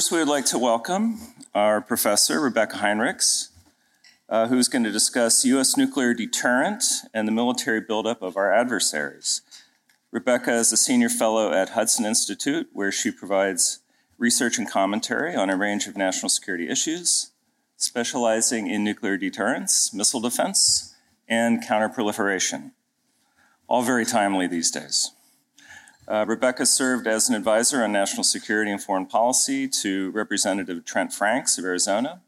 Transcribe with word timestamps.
First, 0.00 0.12
we 0.12 0.18
would 0.20 0.28
like 0.28 0.46
to 0.46 0.58
welcome 0.58 1.20
our 1.54 1.82
professor, 1.82 2.40
Rebeccah 2.40 2.80
Heinrichs, 2.80 3.48
uh, 4.30 4.48
who's 4.48 4.66
going 4.66 4.84
to 4.84 4.90
discuss 4.90 5.44
U.S. 5.44 5.76
nuclear 5.76 6.14
deterrent 6.14 6.82
and 7.12 7.28
the 7.28 7.32
military 7.32 7.82
buildup 7.82 8.22
of 8.22 8.34
our 8.34 8.50
adversaries. 8.50 9.42
Rebeccah 10.10 10.58
is 10.58 10.72
a 10.72 10.78
senior 10.78 11.10
fellow 11.10 11.52
at 11.52 11.76
Hudson 11.76 12.06
Institute, 12.06 12.70
where 12.72 12.90
she 12.90 13.10
provides 13.10 13.80
research 14.16 14.56
and 14.56 14.66
commentary 14.66 15.36
on 15.36 15.50
a 15.50 15.56
range 15.58 15.86
of 15.86 15.98
national 15.98 16.30
security 16.30 16.70
issues, 16.70 17.32
specializing 17.76 18.68
in 18.70 18.82
nuclear 18.82 19.18
deterrence, 19.18 19.92
missile 19.92 20.20
defense, 20.20 20.94
and 21.28 21.62
counterproliferation. 21.62 22.70
All 23.68 23.82
very 23.82 24.06
timely 24.06 24.46
these 24.46 24.70
days. 24.70 25.10
Uh, 26.10 26.24
Rebeccah 26.24 26.66
served 26.66 27.06
as 27.06 27.28
an 27.28 27.36
advisor 27.36 27.84
on 27.84 27.92
national 27.92 28.24
security 28.24 28.68
and 28.72 28.82
foreign 28.82 29.06
policy 29.06 29.68
to 29.68 30.10
Representative 30.10 30.84
Trent 30.84 31.12
Franks 31.12 31.56
of 31.56 31.64
Arizona, 31.64 32.20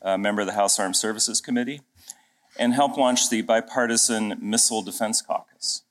a 0.00 0.16
member 0.16 0.40
of 0.40 0.46
the 0.46 0.54
House 0.54 0.80
Armed 0.80 0.96
Services 0.96 1.42
Committee, 1.42 1.82
and 2.58 2.72
helped 2.72 2.96
launch 2.96 3.28
the 3.28 3.42
Bipartisan 3.42 4.38
Missile 4.40 4.80
Defense 4.80 5.20
Caucus. 5.20 5.82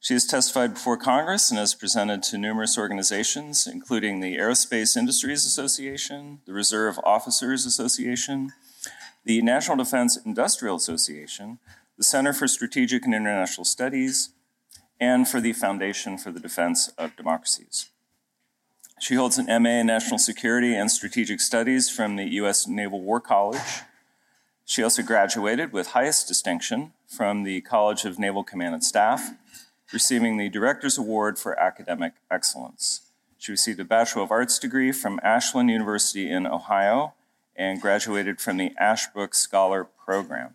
She 0.00 0.12
has 0.12 0.26
testified 0.26 0.74
before 0.74 0.98
Congress 0.98 1.48
and 1.48 1.58
has 1.58 1.74
presented 1.74 2.22
to 2.24 2.36
numerous 2.36 2.76
organizations, 2.76 3.66
including 3.66 4.20
the 4.20 4.36
Aerospace 4.36 4.98
Industries 4.98 5.46
Association, 5.46 6.40
the 6.44 6.52
Reserve 6.52 7.00
Officers 7.04 7.64
Association, 7.64 8.52
the 9.24 9.40
National 9.40 9.78
Defense 9.78 10.18
Industrial 10.26 10.76
Association, 10.76 11.58
the 11.96 12.04
Center 12.04 12.34
for 12.34 12.46
Strategic 12.46 13.06
and 13.06 13.14
International 13.14 13.64
Studies, 13.64 14.33
and 15.04 15.28
for 15.28 15.40
the 15.40 15.52
Foundation 15.52 16.16
for 16.16 16.32
the 16.32 16.40
Defense 16.40 16.88
of 16.96 17.14
Democracies. 17.14 17.90
She 18.98 19.16
holds 19.16 19.36
an 19.36 19.46
MA 19.62 19.80
in 19.80 19.86
National 19.86 20.18
Security 20.18 20.74
and 20.74 20.90
Strategic 20.90 21.40
Studies 21.40 21.90
from 21.90 22.16
the 22.16 22.24
U.S. 22.40 22.66
Naval 22.66 23.02
War 23.02 23.20
College. 23.20 23.82
She 24.64 24.82
also 24.82 25.02
graduated 25.02 25.72
with 25.74 25.88
highest 25.88 26.26
distinction 26.26 26.92
from 27.06 27.42
the 27.42 27.60
College 27.60 28.06
of 28.06 28.18
Naval 28.18 28.44
Command 28.44 28.72
and 28.72 28.82
Staff, 28.82 29.32
receiving 29.92 30.38
the 30.38 30.48
Director's 30.48 30.96
Award 30.96 31.38
for 31.38 31.58
Academic 31.60 32.14
Excellence. 32.30 33.02
She 33.36 33.52
received 33.52 33.78
a 33.80 33.84
Bachelor 33.84 34.22
of 34.22 34.30
Arts 34.30 34.58
degree 34.58 34.90
from 34.90 35.20
Ashland 35.22 35.68
University 35.68 36.30
in 36.30 36.46
Ohio 36.46 37.12
and 37.54 37.78
graduated 37.78 38.40
from 38.40 38.56
the 38.56 38.72
Ashbrook 38.78 39.34
Scholar 39.34 39.84
Program. 39.84 40.54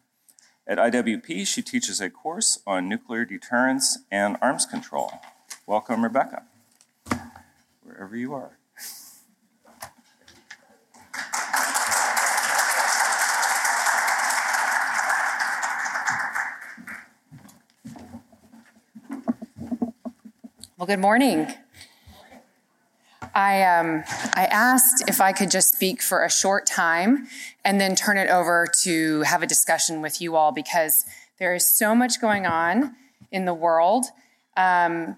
At 0.70 0.78
IWP, 0.78 1.48
she 1.48 1.64
teaches 1.64 2.00
a 2.00 2.12
course 2.12 2.60
on 2.68 2.88
nuclear 2.88 3.26
deterrence 3.26 3.98
and 4.12 4.38
arms 4.40 4.68
control. 4.68 5.12
Welcome, 5.66 6.04
Rebeccah, 6.04 6.44
wherever 7.82 8.16
you 8.16 8.36
are. 8.36 8.60
Well, 20.78 20.86
good 20.86 21.00
morning. 21.00 21.48
I, 23.34 23.64
um, 23.64 24.04
I 24.34 24.46
asked 24.46 25.04
if 25.08 25.22
I 25.22 25.34
could 25.34 25.52
just 25.52 25.70
speak 25.70 26.02
for 26.02 26.24
a 26.24 26.30
short 26.30 26.66
time 26.66 27.28
and 27.64 27.80
then 27.80 27.96
turn 27.96 28.18
it 28.18 28.30
over 28.30 28.68
to 28.82 29.22
have 29.22 29.44
a 29.44 29.48
discussion 29.48 30.02
with 30.02 30.22
you 30.22 30.36
all 30.36 30.52
because 30.52 31.06
there 31.38 31.54
is 31.54 31.70
so 31.70 31.96
much 31.96 32.20
going 32.20 32.46
on 32.46 32.96
in 33.32 33.46
the 33.46 33.54
world. 33.54 34.06
Um, 34.58 35.18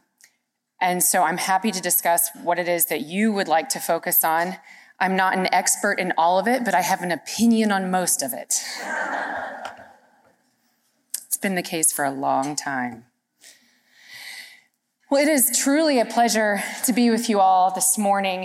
and 0.80 1.04
so 1.04 1.24
I'm 1.24 1.38
happy 1.38 1.72
to 1.72 1.82
discuss 1.82 2.30
what 2.44 2.60
it 2.60 2.68
is 2.68 2.86
that 2.88 3.02
you 3.02 3.32
would 3.32 3.48
like 3.48 3.70
to 3.70 3.80
focus 3.80 4.24
on. 4.24 4.58
I'm 5.00 5.16
not 5.16 5.38
an 5.38 5.52
expert 5.54 6.00
in 6.00 6.14
all 6.18 6.40
of 6.40 6.48
it, 6.48 6.66
but 6.66 6.76
I 6.76 6.82
have 6.82 7.02
an 7.02 7.12
opinion 7.12 7.72
on 7.72 7.90
most 7.90 8.22
of 8.22 8.34
it. 8.34 8.62
it's 11.26 11.38
been 11.38 11.56
the 11.56 11.64
case 11.64 11.92
for 11.92 12.06
a 12.06 12.12
long 12.12 12.56
time. 12.56 13.06
Well, 15.12 15.22
it 15.22 15.28
is 15.28 15.60
truly 15.60 16.00
a 16.00 16.06
pleasure 16.06 16.64
to 16.86 16.94
be 16.94 17.10
with 17.10 17.28
you 17.28 17.42
all 17.42 17.70
this 17.70 17.98
morning. 17.98 18.44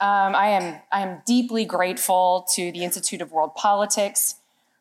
Um, 0.00 0.34
I, 0.36 0.48
am, 0.48 0.82
I 0.92 1.00
am 1.00 1.22
deeply 1.24 1.64
grateful 1.64 2.46
to 2.56 2.70
the 2.72 2.84
Institute 2.84 3.22
of 3.22 3.32
World 3.32 3.54
Politics 3.54 4.34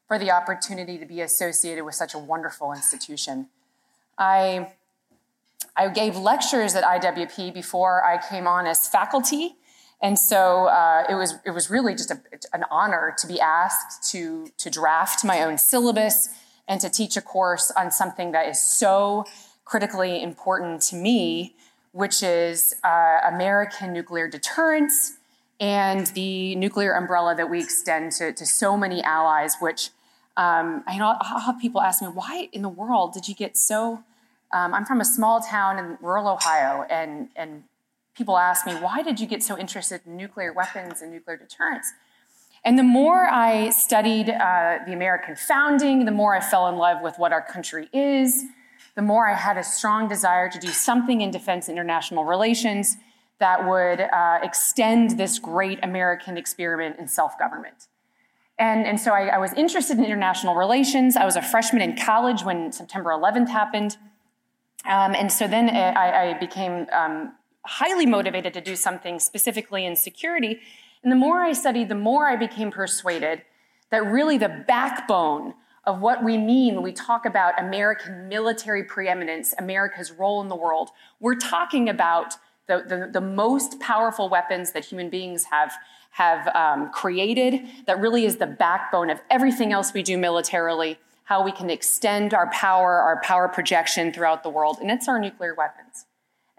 for 0.09 0.19
the 0.19 0.31
opportunity 0.31 0.97
to 0.97 1.05
be 1.05 1.21
associated 1.21 1.85
with 1.85 1.95
such 1.95 2.13
a 2.13 2.19
wonderful 2.19 2.73
institution. 2.73 3.47
I, 4.17 4.73
I 5.77 5.87
gave 5.87 6.17
lectures 6.17 6.75
at 6.75 6.83
IWP 6.83 7.53
before 7.53 8.03
I 8.03 8.17
came 8.17 8.45
on 8.45 8.65
as 8.65 8.89
faculty, 8.89 9.55
and 10.01 10.19
so 10.19 10.65
uh, 10.65 11.05
it, 11.09 11.15
was, 11.15 11.35
it 11.45 11.51
was 11.51 11.69
really 11.69 11.93
just 11.93 12.11
a, 12.11 12.19
an 12.51 12.65
honor 12.69 13.15
to 13.19 13.27
be 13.27 13.39
asked 13.39 14.11
to, 14.11 14.47
to 14.57 14.69
draft 14.69 15.23
my 15.23 15.41
own 15.41 15.57
syllabus 15.57 16.27
and 16.67 16.81
to 16.81 16.89
teach 16.89 17.15
a 17.15 17.21
course 17.21 17.71
on 17.77 17.91
something 17.91 18.33
that 18.33 18.49
is 18.49 18.61
so 18.61 19.23
critically 19.65 20.21
important 20.21 20.81
to 20.81 20.95
me, 20.95 21.55
which 21.91 22.23
is 22.23 22.75
uh, 22.83 23.19
American 23.25 23.93
nuclear 23.93 24.27
deterrence 24.27 25.13
and 25.59 26.07
the 26.07 26.55
nuclear 26.55 26.93
umbrella 26.93 27.35
that 27.35 27.49
we 27.49 27.59
extend 27.59 28.11
to, 28.13 28.33
to 28.33 28.45
so 28.45 28.75
many 28.75 29.01
allies, 29.03 29.55
which 29.59 29.89
um, 30.35 30.83
I 30.87 30.97
know 30.97 31.15
I'll 31.21 31.39
have 31.39 31.59
people 31.59 31.79
ask 31.79 32.01
me, 32.01 32.07
why 32.07 32.49
in 32.51 32.63
the 32.63 32.69
world 32.69 33.13
did 33.13 33.27
you 33.27 33.35
get 33.35 33.55
so? 33.55 34.03
Um, 34.51 34.73
I'm 34.73 34.85
from 34.85 34.99
a 34.99 35.05
small 35.05 35.41
town 35.41 35.79
in 35.79 35.97
rural 36.01 36.27
Ohio, 36.27 36.85
and, 36.89 37.29
and 37.35 37.63
people 38.15 38.37
ask 38.37 38.65
me, 38.65 38.73
why 38.73 39.03
did 39.03 39.19
you 39.19 39.27
get 39.27 39.43
so 39.43 39.57
interested 39.57 40.01
in 40.05 40.17
nuclear 40.17 40.51
weapons 40.51 41.01
and 41.01 41.11
nuclear 41.11 41.37
deterrence? 41.37 41.93
And 42.65 42.79
the 42.79 42.83
more 42.83 43.27
I 43.29 43.69
studied 43.71 44.29
uh, 44.29 44.79
the 44.85 44.93
American 44.93 45.35
founding, 45.35 46.05
the 46.05 46.11
more 46.11 46.35
I 46.35 46.39
fell 46.39 46.67
in 46.67 46.77
love 46.77 47.01
with 47.01 47.17
what 47.17 47.31
our 47.33 47.41
country 47.41 47.89
is, 47.93 48.43
the 48.95 49.01
more 49.01 49.27
I 49.27 49.33
had 49.35 49.57
a 49.57 49.63
strong 49.63 50.07
desire 50.07 50.49
to 50.49 50.59
do 50.59 50.67
something 50.67 51.21
in 51.21 51.31
defense 51.31 51.67
international 51.67 52.25
relations 52.25 52.97
that 53.39 53.67
would 53.67 53.99
uh, 53.99 54.39
extend 54.43 55.17
this 55.17 55.39
great 55.39 55.79
American 55.83 56.37
experiment 56.37 56.97
in 56.99 57.07
self 57.07 57.37
government. 57.37 57.87
And, 58.59 58.85
and 58.85 58.99
so 58.99 59.11
I, 59.11 59.27
I, 59.27 59.37
was 59.39 59.51
interested 59.53 59.97
in 59.97 60.05
international 60.05 60.53
relations. 60.55 61.17
I 61.17 61.25
was 61.25 61.35
a 61.35 61.41
freshman 61.41 61.81
in 61.81 61.97
college 61.97 62.43
when 62.43 62.71
September 62.71 63.09
11th 63.09 63.49
happened. 63.49 63.97
Um, 64.85 65.15
and 65.15 65.31
so 65.31 65.47
then 65.47 65.69
I, 65.71 66.29
I 66.29 66.39
became 66.39 66.85
um, 66.91 67.33
highly 67.65 68.05
motivated 68.05 68.53
to 68.53 68.61
do 68.61 68.75
something 68.75 69.19
specifically 69.19 69.85
in 69.85 69.95
security. 69.95 70.59
And 71.01 71.11
the 71.11 71.15
more 71.15 71.41
I 71.41 71.53
studied, 71.53 71.89
the 71.89 71.95
more 71.95 72.27
I 72.27 72.35
became 72.35 72.69
persuaded 72.69 73.41
that 73.89 74.05
really 74.05 74.37
the 74.37 74.63
backbone 74.67 75.53
of 75.85 75.99
what 75.99 76.23
we 76.23 76.37
mean 76.37 76.75
when 76.75 76.83
we 76.83 76.93
talk 76.93 77.25
about 77.25 77.59
American 77.59 78.29
military 78.29 78.83
preeminence, 78.83 79.53
America's 79.57 80.11
role 80.11 80.41
in 80.41 80.47
the 80.47 80.55
world. 80.55 80.89
We're 81.19 81.35
talking 81.35 81.89
about 81.89 82.35
the, 82.67 82.83
the, 82.87 83.09
the 83.11 83.21
most 83.21 83.79
powerful 83.79 84.29
weapons 84.29 84.71
that 84.71 84.85
human 84.85 85.09
beings 85.09 85.45
have, 85.45 85.73
have 86.11 86.47
um, 86.55 86.89
created, 86.91 87.61
that 87.87 87.99
really 87.99 88.25
is 88.25 88.37
the 88.37 88.47
backbone 88.47 89.09
of 89.09 89.19
everything 89.29 89.73
else 89.73 89.93
we 89.93 90.03
do 90.03 90.17
militarily, 90.17 90.97
how 91.25 91.43
we 91.43 91.51
can 91.51 91.69
extend 91.69 92.33
our 92.33 92.49
power, 92.51 92.99
our 92.99 93.21
power 93.21 93.49
projection 93.49 94.13
throughout 94.13 94.43
the 94.43 94.49
world, 94.49 94.77
and 94.81 94.89
it's 94.89 95.09
our 95.09 95.19
nuclear 95.19 95.53
weapons. 95.53 96.05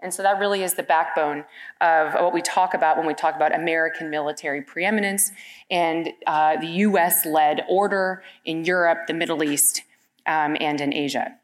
And 0.01 0.13
so 0.13 0.23
that 0.23 0.39
really 0.39 0.61
is 0.61 0.73
the 0.73 0.83
backbone 0.83 1.45
of 1.81 2.13
what 2.13 2.33
we 2.33 2.41
talk 2.41 2.73
about 2.73 2.97
when 2.97 3.07
we 3.07 3.13
talk 3.13 3.35
about 3.35 3.55
American 3.55 4.09
military 4.09 4.61
preeminence 4.61 5.31
and 5.71 6.09
uh, 6.27 6.57
the 6.57 6.67
US 6.67 7.25
led 7.25 7.63
order 7.69 8.23
in 8.43 8.65
Europe, 8.65 9.07
the 9.07 9.13
Middle 9.13 9.43
East, 9.43 9.81
um, 10.25 10.57
and 10.59 10.81
in 10.81 10.93
Asia. 10.93 11.35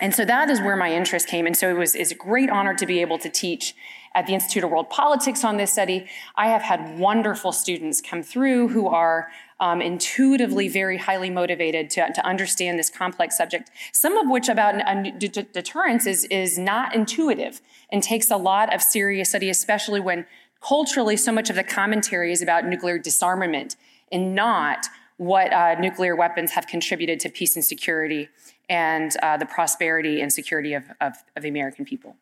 And 0.00 0.14
so 0.14 0.24
that 0.24 0.48
is 0.50 0.60
where 0.60 0.76
my 0.76 0.92
interest 0.92 1.26
came. 1.26 1.46
And 1.46 1.56
so 1.56 1.68
it 1.68 1.76
was 1.76 1.94
it's 1.94 2.12
a 2.12 2.14
great 2.14 2.50
honor 2.50 2.74
to 2.74 2.86
be 2.86 3.00
able 3.00 3.18
to 3.18 3.28
teach 3.28 3.74
at 4.14 4.26
the 4.26 4.34
Institute 4.34 4.64
of 4.64 4.70
World 4.70 4.90
Politics 4.90 5.44
on 5.44 5.56
this 5.56 5.72
study. 5.72 6.08
I 6.36 6.48
have 6.48 6.62
had 6.62 6.98
wonderful 6.98 7.52
students 7.52 8.00
come 8.00 8.22
through 8.22 8.68
who 8.68 8.88
are 8.88 9.30
um, 9.60 9.80
intuitively 9.80 10.68
very 10.68 10.96
highly 10.96 11.30
motivated 11.30 11.90
to, 11.90 12.12
to 12.12 12.26
understand 12.26 12.78
this 12.78 12.90
complex 12.90 13.36
subject, 13.36 13.70
some 13.92 14.16
of 14.16 14.28
which 14.28 14.48
about 14.48 14.74
deterrence 15.18 16.06
is, 16.06 16.24
is 16.24 16.58
not 16.58 16.94
intuitive 16.94 17.60
and 17.90 18.02
takes 18.02 18.30
a 18.30 18.36
lot 18.36 18.72
of 18.74 18.82
serious 18.82 19.30
study, 19.30 19.50
especially 19.50 20.00
when 20.00 20.26
culturally 20.66 21.16
so 21.16 21.32
much 21.32 21.50
of 21.50 21.56
the 21.56 21.64
commentary 21.64 22.32
is 22.32 22.42
about 22.42 22.64
nuclear 22.64 22.98
disarmament 22.98 23.76
and 24.10 24.34
not 24.34 24.86
what 25.16 25.52
uh, 25.52 25.74
nuclear 25.80 26.14
weapons 26.14 26.52
have 26.52 26.66
contributed 26.66 27.18
to 27.20 27.28
peace 27.28 27.56
and 27.56 27.64
security 27.64 28.28
and 28.68 29.16
uh, 29.22 29.36
the 29.36 29.46
prosperity 29.46 30.20
and 30.20 30.32
security 30.32 30.74
of, 30.74 30.84
of, 31.00 31.16
of 31.36 31.42
the 31.42 31.48
American 31.48 31.84
people. 31.84 32.16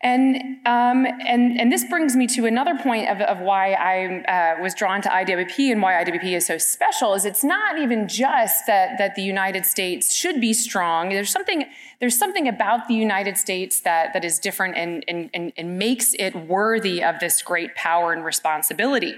And, 0.00 0.36
um, 0.64 1.06
and, 1.26 1.60
and 1.60 1.72
this 1.72 1.84
brings 1.84 2.14
me 2.14 2.28
to 2.28 2.46
another 2.46 2.76
point 2.76 3.08
of, 3.08 3.20
of 3.20 3.40
why 3.40 3.72
I 3.72 4.56
uh, 4.56 4.62
was 4.62 4.72
drawn 4.72 5.02
to 5.02 5.08
IWP 5.08 5.72
and 5.72 5.82
why 5.82 6.04
IWP 6.04 6.36
is 6.36 6.46
so 6.46 6.56
special 6.56 7.14
is 7.14 7.24
it's 7.24 7.42
not 7.42 7.78
even 7.78 8.06
just 8.06 8.66
that, 8.68 8.96
that 8.98 9.16
the 9.16 9.22
United 9.22 9.66
States 9.66 10.14
should 10.14 10.40
be 10.40 10.52
strong. 10.52 11.08
There's 11.08 11.30
something, 11.30 11.64
there's 11.98 12.16
something 12.16 12.46
about 12.46 12.86
the 12.86 12.94
United 12.94 13.36
States 13.36 13.80
that, 13.80 14.12
that 14.12 14.24
is 14.24 14.38
different 14.38 14.76
and, 14.76 15.04
and, 15.08 15.30
and, 15.34 15.52
and 15.56 15.80
makes 15.80 16.14
it 16.14 16.46
worthy 16.46 17.02
of 17.02 17.18
this 17.18 17.42
great 17.42 17.74
power 17.74 18.12
and 18.12 18.24
responsibility. 18.24 19.16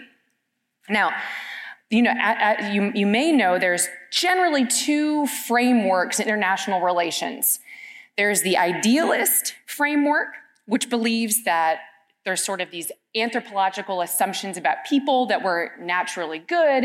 Now, 0.89 1.11
you 1.91 2.01
know, 2.01 2.15
at, 2.19 2.61
at, 2.61 2.73
you, 2.73 2.91
you 2.95 3.07
may 3.07 3.33
know 3.33 3.59
there's 3.59 3.87
generally 4.11 4.67
two 4.67 5.27
frameworks 5.27 6.19
in 6.19 6.27
international 6.27 6.81
relations. 6.81 7.61
There's 8.17 8.43
the 8.43 8.57
idealist 8.57 9.55
framework, 9.67 10.29
which 10.67 10.91
believes 10.91 11.45
that 11.45 11.81
there's 12.25 12.44
sort 12.44 12.61
of 12.61 12.70
these 12.70 12.93
anthropological 13.17 14.02
assumptions 14.02 14.56
about 14.56 14.84
people 14.87 15.26
that 15.26 15.43
we're 15.43 15.75
naturally 15.78 16.38
good, 16.38 16.84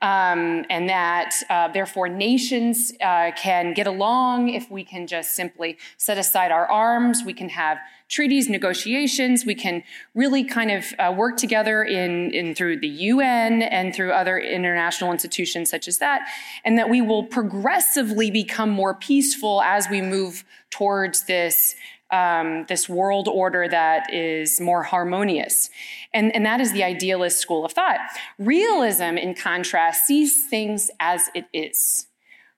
um, 0.00 0.64
and 0.70 0.88
that 0.88 1.34
uh, 1.50 1.68
therefore 1.68 2.08
nations 2.08 2.92
uh, 3.02 3.30
can 3.36 3.74
get 3.74 3.86
along 3.86 4.48
if 4.48 4.70
we 4.70 4.82
can 4.82 5.06
just 5.06 5.36
simply 5.36 5.76
set 5.98 6.16
aside 6.16 6.50
our 6.50 6.66
arms. 6.70 7.22
We 7.24 7.34
can 7.34 7.50
have 7.50 7.78
treaties, 8.08 8.48
negotiations. 8.48 9.44
We 9.46 9.54
can 9.54 9.84
really 10.14 10.42
kind 10.44 10.70
of 10.70 10.84
uh, 10.98 11.14
work 11.16 11.36
together 11.36 11.84
in, 11.84 12.32
in 12.32 12.54
through 12.54 12.80
the 12.80 12.88
UN 12.88 13.62
and 13.62 13.94
through 13.94 14.12
other 14.12 14.38
international 14.38 15.12
institutions 15.12 15.70
such 15.70 15.86
as 15.86 15.98
that, 15.98 16.26
and 16.64 16.78
that 16.78 16.88
we 16.88 17.00
will 17.02 17.24
progressively 17.24 18.30
become 18.30 18.70
more 18.70 18.94
peaceful 18.94 19.62
as 19.62 19.88
we 19.88 20.00
move 20.00 20.44
towards 20.70 21.24
this 21.24 21.76
um, 22.12 22.66
this 22.68 22.88
world 22.88 23.28
order 23.28 23.68
that 23.68 24.12
is 24.12 24.60
more 24.60 24.82
harmonious. 24.82 25.70
And, 26.12 26.34
and 26.34 26.44
that 26.44 26.60
is 26.60 26.72
the 26.72 26.82
idealist 26.82 27.38
school 27.38 27.64
of 27.64 27.72
thought. 27.72 27.98
Realism, 28.38 29.16
in 29.16 29.34
contrast, 29.34 30.06
sees 30.06 30.46
things 30.48 30.90
as 31.00 31.28
it 31.34 31.46
is. 31.52 32.06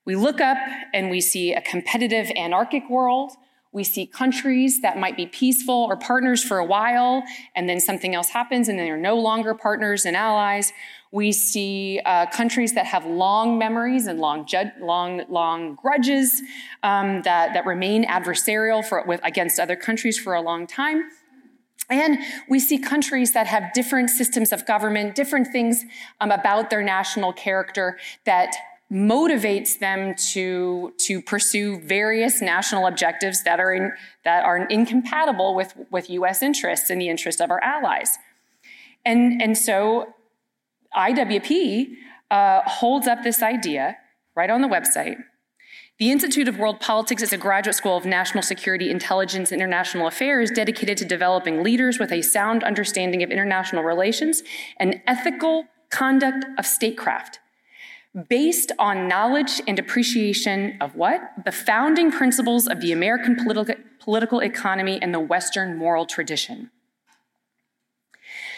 We 0.04 0.16
look 0.16 0.40
up 0.40 0.58
and 0.92 1.10
we 1.10 1.20
see 1.20 1.52
a 1.52 1.60
competitive 1.60 2.30
anarchic 2.36 2.88
world. 2.90 3.32
We 3.72 3.84
see 3.84 4.06
countries 4.06 4.82
that 4.82 4.98
might 4.98 5.16
be 5.16 5.26
peaceful 5.26 5.74
or 5.74 5.96
partners 5.96 6.44
for 6.44 6.58
a 6.58 6.64
while, 6.64 7.22
and 7.54 7.68
then 7.68 7.80
something 7.80 8.14
else 8.14 8.28
happens 8.28 8.68
and 8.68 8.78
they're 8.78 8.96
no 8.98 9.18
longer 9.18 9.54
partners 9.54 10.04
and 10.04 10.14
allies. 10.14 10.72
We 11.10 11.32
see 11.32 12.00
uh, 12.04 12.26
countries 12.26 12.74
that 12.74 12.86
have 12.86 13.04
long 13.06 13.58
memories 13.58 14.06
and 14.06 14.18
long, 14.18 14.46
ju- 14.46 14.70
long, 14.80 15.22
long 15.28 15.74
grudges 15.74 16.42
um, 16.82 17.22
that, 17.22 17.54
that 17.54 17.66
remain 17.66 18.04
adversarial 18.04 18.84
for, 18.84 19.04
with, 19.06 19.20
against 19.24 19.58
other 19.58 19.76
countries 19.76 20.18
for 20.18 20.34
a 20.34 20.40
long 20.40 20.66
time. 20.66 21.04
And 21.90 22.18
we 22.48 22.58
see 22.60 22.78
countries 22.78 23.32
that 23.32 23.46
have 23.46 23.72
different 23.74 24.08
systems 24.08 24.52
of 24.52 24.64
government, 24.66 25.14
different 25.14 25.48
things 25.48 25.84
um, 26.20 26.30
about 26.30 26.70
their 26.70 26.82
national 26.82 27.32
character 27.32 27.98
that 28.24 28.54
motivates 28.92 29.78
them 29.78 30.14
to, 30.14 30.92
to 30.98 31.22
pursue 31.22 31.80
various 31.80 32.42
national 32.42 32.86
objectives 32.86 33.42
that 33.44 33.58
are, 33.58 33.72
in, 33.72 33.90
that 34.24 34.44
are 34.44 34.66
incompatible 34.66 35.54
with, 35.54 35.74
with 35.90 36.10
US 36.10 36.42
interests 36.42 36.90
and 36.90 37.00
the 37.00 37.08
interests 37.08 37.40
of 37.40 37.50
our 37.50 37.62
allies. 37.62 38.18
And, 39.04 39.40
and 39.40 39.56
so 39.56 40.12
IWP 40.94 41.94
uh, 42.30 42.60
holds 42.66 43.06
up 43.06 43.22
this 43.22 43.42
idea 43.42 43.96
right 44.36 44.50
on 44.50 44.60
the 44.60 44.68
website. 44.68 45.16
The 45.98 46.10
Institute 46.10 46.48
of 46.48 46.58
World 46.58 46.80
Politics 46.80 47.22
is 47.22 47.32
a 47.32 47.38
graduate 47.38 47.76
school 47.76 47.96
of 47.96 48.04
national 48.04 48.42
security, 48.42 48.90
intelligence, 48.90 49.52
and 49.52 49.60
international 49.60 50.06
affairs 50.06 50.50
dedicated 50.50 50.98
to 50.98 51.04
developing 51.04 51.62
leaders 51.62 51.98
with 51.98 52.12
a 52.12 52.22
sound 52.22 52.62
understanding 52.62 53.22
of 53.22 53.30
international 53.30 53.84
relations 53.84 54.42
and 54.78 55.00
ethical 55.06 55.64
conduct 55.90 56.44
of 56.58 56.66
statecraft 56.66 57.38
based 58.28 58.72
on 58.78 59.08
knowledge 59.08 59.62
and 59.66 59.78
appreciation 59.78 60.76
of 60.80 60.94
what? 60.94 61.20
The 61.44 61.52
founding 61.52 62.10
principles 62.10 62.66
of 62.66 62.80
the 62.80 62.92
American 62.92 63.36
political, 63.36 63.74
political 64.00 64.40
economy 64.40 65.00
and 65.00 65.14
the 65.14 65.20
Western 65.20 65.78
moral 65.78 66.04
tradition. 66.04 66.70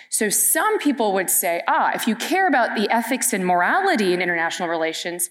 So 0.09 0.29
some 0.29 0.79
people 0.79 1.13
would 1.15 1.31
say, 1.31 1.63
ah, 1.67 1.93
if 1.95 2.07
you 2.07 2.15
care 2.15 2.47
about 2.47 2.77
the 2.77 2.89
ethics 2.91 3.33
and 3.33 3.45
morality 3.45 4.13
in 4.13 4.23
international 4.23 4.69
relations, 4.69 5.31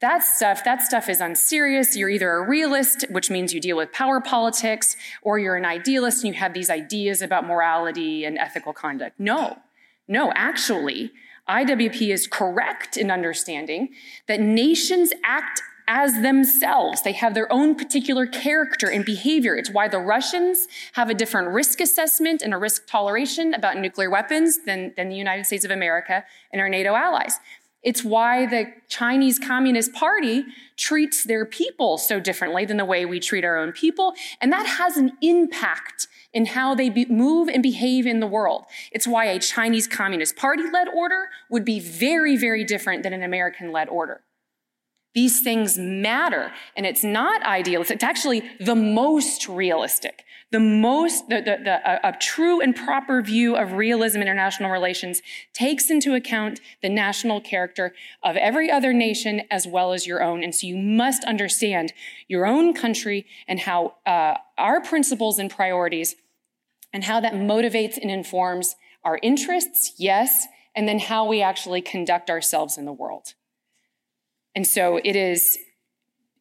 that 0.00 0.22
stuff, 0.22 0.64
that 0.64 0.82
stuff 0.82 1.08
is 1.08 1.20
unserious. 1.20 1.96
You're 1.96 2.10
either 2.10 2.30
a 2.32 2.46
realist, 2.46 3.04
which 3.10 3.30
means 3.30 3.54
you 3.54 3.60
deal 3.60 3.76
with 3.76 3.92
power 3.92 4.20
politics, 4.20 4.96
or 5.22 5.38
you're 5.38 5.56
an 5.56 5.64
idealist 5.64 6.24
and 6.24 6.34
you 6.34 6.40
have 6.40 6.52
these 6.52 6.68
ideas 6.68 7.22
about 7.22 7.46
morality 7.46 8.24
and 8.24 8.36
ethical 8.36 8.72
conduct. 8.72 9.18
No, 9.18 9.58
no, 10.08 10.32
actually, 10.34 11.12
IWP 11.48 12.12
is 12.12 12.26
correct 12.26 12.96
in 12.96 13.10
understanding 13.10 13.90
that 14.28 14.40
nations 14.40 15.12
act 15.24 15.60
as 15.86 16.22
themselves. 16.22 17.02
They 17.02 17.12
have 17.12 17.34
their 17.34 17.52
own 17.52 17.74
particular 17.74 18.26
character 18.26 18.88
and 18.88 19.04
behavior. 19.04 19.54
It's 19.54 19.70
why 19.70 19.88
the 19.88 19.98
Russians 19.98 20.66
have 20.94 21.10
a 21.10 21.14
different 21.14 21.48
risk 21.48 21.80
assessment 21.80 22.40
and 22.40 22.54
a 22.54 22.58
risk 22.58 22.86
toleration 22.86 23.52
about 23.52 23.76
nuclear 23.76 24.10
weapons 24.10 24.64
than, 24.64 24.94
than 24.96 25.10
the 25.10 25.16
United 25.16 25.44
States 25.44 25.64
of 25.64 25.70
America 25.70 26.24
and 26.52 26.62
our 26.62 26.70
NATO 26.70 26.94
allies. 26.94 27.38
It's 27.82 28.02
why 28.02 28.46
the 28.46 28.72
Chinese 28.88 29.38
Communist 29.38 29.92
Party 29.92 30.44
treats 30.78 31.24
their 31.24 31.44
people 31.44 31.98
so 31.98 32.18
differently 32.18 32.64
than 32.64 32.78
the 32.78 32.84
way 32.86 33.04
we 33.04 33.20
treat 33.20 33.44
our 33.44 33.58
own 33.58 33.72
people. 33.72 34.14
And 34.40 34.50
that 34.52 34.66
has 34.66 34.96
an 34.96 35.12
impact 35.20 36.08
in 36.34 36.46
how 36.46 36.74
they 36.74 36.90
be, 36.90 37.06
move 37.06 37.48
and 37.48 37.62
behave 37.62 38.06
in 38.06 38.20
the 38.20 38.26
world. 38.26 38.64
It's 38.92 39.06
why 39.06 39.26
a 39.26 39.38
Chinese 39.38 39.86
Communist 39.86 40.36
Party 40.36 40.64
led 40.70 40.88
order 40.88 41.28
would 41.48 41.64
be 41.64 41.80
very, 41.80 42.36
very 42.36 42.64
different 42.64 43.04
than 43.04 43.12
an 43.12 43.22
American 43.22 43.72
led 43.72 43.88
order. 43.88 44.20
These 45.14 45.42
things 45.42 45.78
matter, 45.78 46.52
and 46.76 46.84
it's 46.84 47.04
not 47.04 47.40
idealist. 47.44 47.92
It's 47.92 48.02
actually 48.02 48.42
the 48.58 48.74
most 48.74 49.48
realistic. 49.48 50.24
The 50.50 50.58
most, 50.58 51.28
the, 51.28 51.36
the, 51.36 51.58
the, 51.62 51.80
a, 51.88 52.10
a 52.10 52.18
true 52.18 52.60
and 52.60 52.74
proper 52.74 53.22
view 53.22 53.54
of 53.56 53.74
realism 53.74 54.18
in 54.18 54.22
international 54.22 54.70
relations 54.70 55.22
takes 55.52 55.88
into 55.88 56.14
account 56.14 56.60
the 56.82 56.88
national 56.88 57.40
character 57.40 57.94
of 58.24 58.36
every 58.36 58.70
other 58.72 58.92
nation 58.92 59.42
as 59.52 59.68
well 59.68 59.92
as 59.92 60.04
your 60.04 60.20
own. 60.20 60.42
And 60.42 60.52
so 60.52 60.66
you 60.66 60.76
must 60.76 61.22
understand 61.24 61.92
your 62.26 62.44
own 62.44 62.74
country 62.74 63.24
and 63.46 63.60
how 63.60 63.94
uh, 64.06 64.34
our 64.58 64.80
principles 64.80 65.38
and 65.38 65.48
priorities 65.48 66.16
and 66.94 67.04
how 67.04 67.20
that 67.20 67.34
motivates 67.34 67.98
and 67.98 68.10
informs 68.10 68.76
our 69.04 69.18
interests, 69.20 69.92
yes, 69.98 70.46
and 70.74 70.88
then 70.88 71.00
how 71.00 71.26
we 71.26 71.42
actually 71.42 71.82
conduct 71.82 72.30
ourselves 72.30 72.78
in 72.78 72.84
the 72.84 72.92
world. 72.92 73.34
And 74.54 74.64
so 74.64 75.00
it 75.02 75.16
is, 75.16 75.58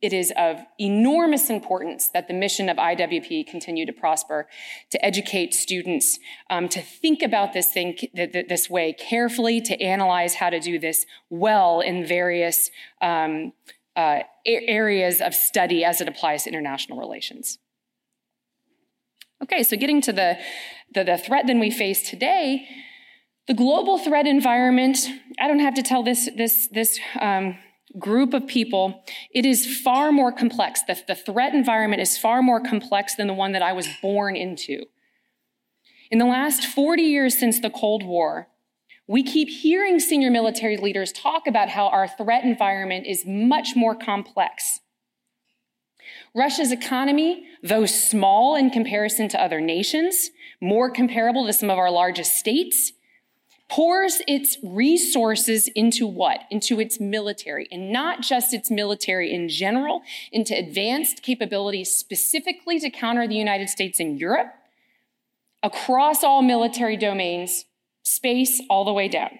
it 0.01 0.13
is 0.13 0.31
of 0.37 0.59
enormous 0.79 1.49
importance 1.49 2.09
that 2.09 2.27
the 2.27 2.35
mission 2.35 2.69
of 2.69 2.77
IWP 2.77 3.47
continue 3.47 3.85
to 3.87 3.93
prosper, 3.93 4.47
to 4.91 5.03
educate 5.03 5.55
students, 5.55 6.19
um, 6.51 6.69
to 6.69 6.81
think 6.81 7.23
about 7.23 7.53
this 7.53 7.71
thing 7.71 7.97
this 8.13 8.69
way 8.69 8.93
carefully, 8.93 9.59
to 9.61 9.81
analyze 9.81 10.35
how 10.35 10.51
to 10.51 10.59
do 10.59 10.77
this 10.77 11.07
well 11.31 11.81
in 11.81 12.05
various 12.05 12.69
um, 13.01 13.53
uh, 13.95 14.19
areas 14.45 15.19
of 15.19 15.33
study 15.33 15.83
as 15.83 15.99
it 15.99 16.07
applies 16.07 16.43
to 16.43 16.49
international 16.49 16.99
relations. 16.99 17.57
Okay, 19.43 19.61
so 19.63 19.75
getting 19.75 19.99
to 19.99 20.13
the, 20.13 20.37
the, 20.93 21.03
the 21.03 21.17
threat 21.17 21.47
that 21.47 21.57
we 21.57 21.69
face 21.69 22.09
today, 22.09 22.65
the 23.47 23.53
global 23.53 23.97
threat 23.97 24.25
environment, 24.25 24.99
I 25.37 25.49
don't 25.49 25.59
have 25.59 25.73
to 25.73 25.83
tell 25.83 26.01
this, 26.01 26.29
this, 26.37 26.69
this 26.71 26.97
um, 27.19 27.57
group 27.99 28.33
of 28.33 28.47
people, 28.47 29.03
it 29.33 29.45
is 29.45 29.81
far 29.81 30.13
more 30.13 30.31
complex. 30.31 30.83
The, 30.87 30.97
the 31.09 31.15
threat 31.15 31.53
environment 31.53 32.01
is 32.01 32.17
far 32.17 32.41
more 32.41 32.61
complex 32.61 33.15
than 33.15 33.27
the 33.27 33.33
one 33.33 33.51
that 33.51 33.61
I 33.61 33.73
was 33.73 33.89
born 34.01 34.37
into. 34.37 34.85
In 36.09 36.19
the 36.19 36.25
last 36.25 36.63
40 36.65 37.01
years 37.01 37.37
since 37.37 37.59
the 37.59 37.69
Cold 37.69 38.03
War, 38.03 38.47
we 39.07 39.23
keep 39.23 39.49
hearing 39.49 39.99
senior 39.99 40.31
military 40.31 40.77
leaders 40.77 41.11
talk 41.11 41.47
about 41.47 41.67
how 41.67 41.87
our 41.89 42.07
threat 42.07 42.45
environment 42.45 43.07
is 43.07 43.25
much 43.25 43.75
more 43.75 43.93
complex. 43.93 44.79
Russia's 46.35 46.71
economy, 46.71 47.45
though 47.61 47.85
small 47.85 48.55
in 48.55 48.69
comparison 48.69 49.27
to 49.29 49.41
other 49.41 49.61
nations, 49.61 50.31
more 50.59 50.89
comparable 50.89 51.45
to 51.45 51.53
some 51.53 51.69
of 51.69 51.77
our 51.77 51.91
largest 51.91 52.37
states, 52.37 52.93
pours 53.69 54.21
its 54.27 54.57
resources 54.63 55.67
into 55.69 56.07
what? 56.07 56.41
Into 56.49 56.79
its 56.79 56.99
military, 56.99 57.67
and 57.71 57.91
not 57.91 58.21
just 58.21 58.53
its 58.53 58.71
military 58.71 59.31
in 59.31 59.47
general, 59.47 60.01
into 60.31 60.57
advanced 60.57 61.21
capabilities 61.21 61.91
specifically 61.91 62.79
to 62.79 62.89
counter 62.89 63.27
the 63.27 63.35
United 63.35 63.69
States 63.69 63.99
and 63.99 64.19
Europe, 64.19 64.53
across 65.61 66.23
all 66.23 66.41
military 66.41 66.97
domains, 66.97 67.65
space 68.01 68.61
all 68.69 68.85
the 68.85 68.93
way 68.93 69.07
down. 69.07 69.39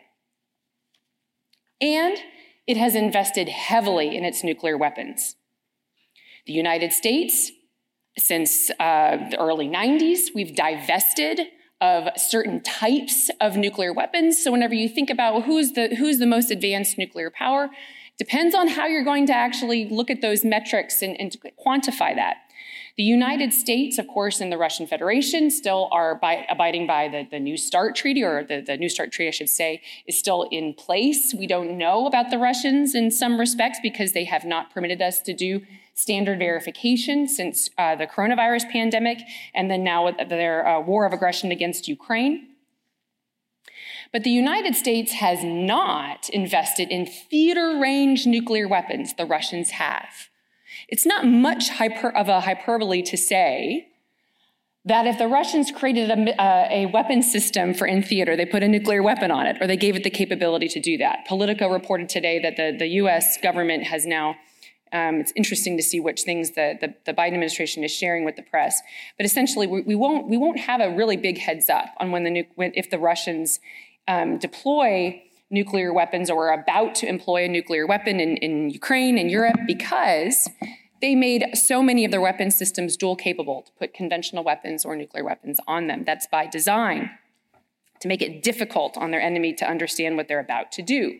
And 1.82 2.18
it 2.66 2.78
has 2.78 2.96
invested 2.96 3.50
heavily 3.50 4.16
in 4.16 4.24
its 4.24 4.44
nuclear 4.44 4.78
weapons. 4.78 5.36
The 6.46 6.54
United 6.54 6.92
States 6.92 7.52
since 8.18 8.70
uh, 8.80 9.18
the 9.30 9.38
early 9.40 9.68
90s. 9.68 10.28
We've 10.36 10.56
divested 10.56 11.42
of 11.82 12.08
certain 12.16 12.62
types 12.62 13.30
of 13.42 13.58
nuclear 13.58 13.92
weapons. 13.92 14.42
So 14.42 14.52
whenever 14.52 14.74
you 14.74 14.88
think 14.88 15.10
about 15.10 15.44
who's 15.44 15.74
the 15.74 15.96
who's 15.96 16.20
the 16.20 16.28
most 16.28 16.50
advanced 16.50 16.98
nuclear 16.98 17.30
power, 17.30 17.70
depends 18.18 18.56
on 18.56 18.70
how 18.70 18.86
you're 18.86 19.04
going 19.04 19.26
to 19.28 19.34
actually 19.34 19.90
look 19.90 20.10
at 20.10 20.22
those 20.22 20.46
metrics 20.46 21.02
and, 21.02 21.20
and 21.20 21.36
quantify 21.66 22.16
that. 22.16 22.38
The 22.96 23.04
United 23.04 23.54
States, 23.54 23.98
of 23.98 24.08
course, 24.08 24.40
and 24.40 24.52
the 24.52 24.58
Russian 24.58 24.86
Federation 24.86 25.50
still 25.50 25.90
are 25.92 26.14
by, 26.14 26.46
abiding 26.48 26.86
by 26.86 27.08
the, 27.08 27.28
the 27.30 27.40
New 27.40 27.58
START 27.58 27.96
Treaty, 27.96 28.24
or 28.24 28.44
the, 28.44 28.62
the 28.62 28.78
New 28.78 28.88
START 28.88 29.12
Treaty, 29.12 29.30
I 29.30 29.32
should 29.32 29.50
say, 29.50 29.82
is 30.06 30.18
still 30.18 30.44
in 30.52 30.76
place. 30.76 31.34
We 31.34 31.48
don't 31.48 31.76
know 31.76 32.06
about 32.06 32.30
the 32.30 32.38
Russians 32.38 32.94
in 32.94 33.10
some 33.10 33.40
respects 33.40 33.80
because 33.82 34.14
they 34.14 34.26
have 34.26 34.46
not 34.46 34.72
permitted 34.72 35.02
us 35.02 35.22
to 35.22 35.34
do 35.34 35.62
standard 35.94 36.40
verification 36.40 37.28
since 37.28 37.70
uh, 37.78 37.96
the 37.96 38.08
coronavirus 38.08 38.70
pandemic, 38.72 39.20
and 39.54 39.70
then 39.70 39.84
now 39.84 40.06
with 40.06 40.16
their 40.30 40.68
uh, 40.68 40.80
war 40.82 41.06
of 41.06 41.14
aggression 41.14 41.52
against 41.52 41.88
Ukraine. 41.88 42.48
But 44.12 44.24
the 44.24 44.30
United 44.30 44.76
States 44.76 45.14
has 45.14 45.44
not 45.44 46.30
invested 46.30 46.90
in 46.90 47.08
theater 47.08 47.80
range 47.82 48.28
nuclear 48.28 48.68
weapons, 48.68 49.14
the 49.16 49.26
Russians 49.26 49.72
have. 49.72 50.30
It's 50.88 51.06
not 51.06 51.26
much 51.26 51.70
hyper, 51.70 52.16
of 52.16 52.30
a 52.30 52.42
hyperbole 52.42 53.02
to 53.04 53.18
say 53.18 53.88
that 54.86 55.08
if 55.08 55.18
the 55.18 55.28
Russians 55.28 55.72
created 55.72 56.10
a, 56.10 56.42
uh, 56.42 56.68
a, 56.70 56.86
weapon 56.88 57.24
system 57.24 57.74
for 57.74 57.88
in 57.88 58.04
theater, 58.04 58.36
they 58.36 58.46
put 58.46 58.64
a 58.64 58.68
nuclear 58.68 59.02
weapon 59.02 59.32
on 59.32 59.46
it, 59.46 59.58
or 59.62 59.68
they 59.68 59.78
gave 59.78 59.96
it 59.96 60.04
the 60.04 60.10
capability 60.10 60.68
to 60.68 60.80
do 60.80 60.98
that. 60.98 61.26
Politico 61.26 61.72
reported 61.72 62.10
today 62.10 62.40
that 62.40 62.58
the, 62.58 62.76
the 62.78 62.88
US 63.00 63.38
government 63.38 63.84
has 63.84 64.06
now, 64.06 64.36
um, 64.94 65.16
it's 65.16 65.34
interesting 65.36 65.76
to 65.78 65.84
see 65.84 66.00
which 66.00 66.22
things 66.22 66.52
the, 66.52 66.78
the, 66.80 66.94
the, 67.06 67.14
Biden 67.14 67.34
administration 67.34 67.84
is 67.84 67.92
sharing 67.92 68.26
with 68.26 68.36
the 68.36 68.44
press. 68.44 68.80
But 69.18 69.26
essentially, 69.26 69.66
we, 69.66 69.82
we, 69.82 69.96
won't, 69.96 70.30
we 70.30 70.38
won't 70.38 70.60
have 70.60 70.82
a 70.82 70.96
really 70.96 71.18
big 71.18 71.40
heads 71.40 71.68
up 71.68 71.88
on 71.98 72.12
when 72.12 72.24
the, 72.24 72.48
when, 72.56 72.72
if 72.76 72.92
the 72.92 73.00
Russians 73.00 73.60
um, 74.08 74.38
deploy 74.38 75.24
nuclear 75.50 75.92
weapons 75.92 76.30
or 76.30 76.50
are 76.50 76.62
about 76.62 76.94
to 76.96 77.08
employ 77.08 77.46
a 77.46 77.48
nuclear 77.48 77.88
weapon 77.88 78.20
in, 78.20 78.38
in 78.38 78.70
Ukraine 78.70 79.18
and 79.18 79.32
Europe 79.32 79.58
because 79.66 80.48
they 81.02 81.16
made 81.16 81.46
so 81.54 81.82
many 81.82 82.06
of 82.06 82.12
their 82.12 82.22
weapon 82.22 82.52
systems 82.52 82.96
dual 82.96 83.16
capable 83.16 83.64
to 83.64 83.72
put 83.74 83.94
conventional 83.94 84.44
weapons 84.44 84.86
or 84.86 84.96
nuclear 84.96 85.24
weapons 85.24 85.60
on 85.68 85.88
them. 85.88 86.04
That's 86.06 86.28
by 86.28 86.48
design, 86.48 87.10
to 88.00 88.08
make 88.08 88.22
it 88.22 88.44
difficult 88.44 88.96
on 88.98 89.12
their 89.12 89.22
enemy 89.22 89.54
to 89.54 89.66
understand 89.66 90.18
what 90.18 90.28
they're 90.28 90.40
about 90.40 90.72
to 90.74 90.82
do. 90.82 91.20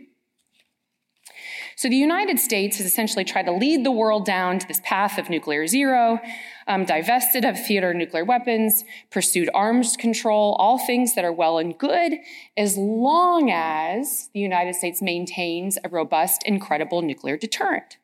So 1.76 1.90
the 1.90 1.96
United 1.96 2.40
States 2.40 2.78
has 2.78 2.86
essentially 2.86 3.24
tried 3.24 3.46
to 3.48 3.52
lead 3.52 3.86
the 3.86 3.92
world 3.92 4.26
down 4.26 4.60
to 4.60 4.68
this 4.68 4.82
path 4.84 5.18
of 5.18 5.30
nuclear 5.30 5.68
zero, 5.68 6.20
um, 6.68 6.86
divested 6.86 7.46
of 7.46 7.60
theater 7.66 7.94
nuclear 7.94 8.24
weapons, 8.24 8.84
pursued 9.10 9.50
arms 9.54 9.98
control, 9.98 10.56
all 10.60 10.78
things 10.78 11.16
that 11.16 11.26
are 11.26 11.32
well 11.34 11.58
and 11.58 11.78
good, 11.78 12.14
as 12.56 12.78
long 12.78 13.50
as 13.52 14.30
the 14.34 14.40
United 14.40 14.76
States 14.76 15.02
maintains 15.02 15.78
a 15.84 15.90
robust 15.90 16.44
and 16.46 16.62
credible 16.62 17.02
nuclear 17.02 17.38
deterrent. 17.38 17.98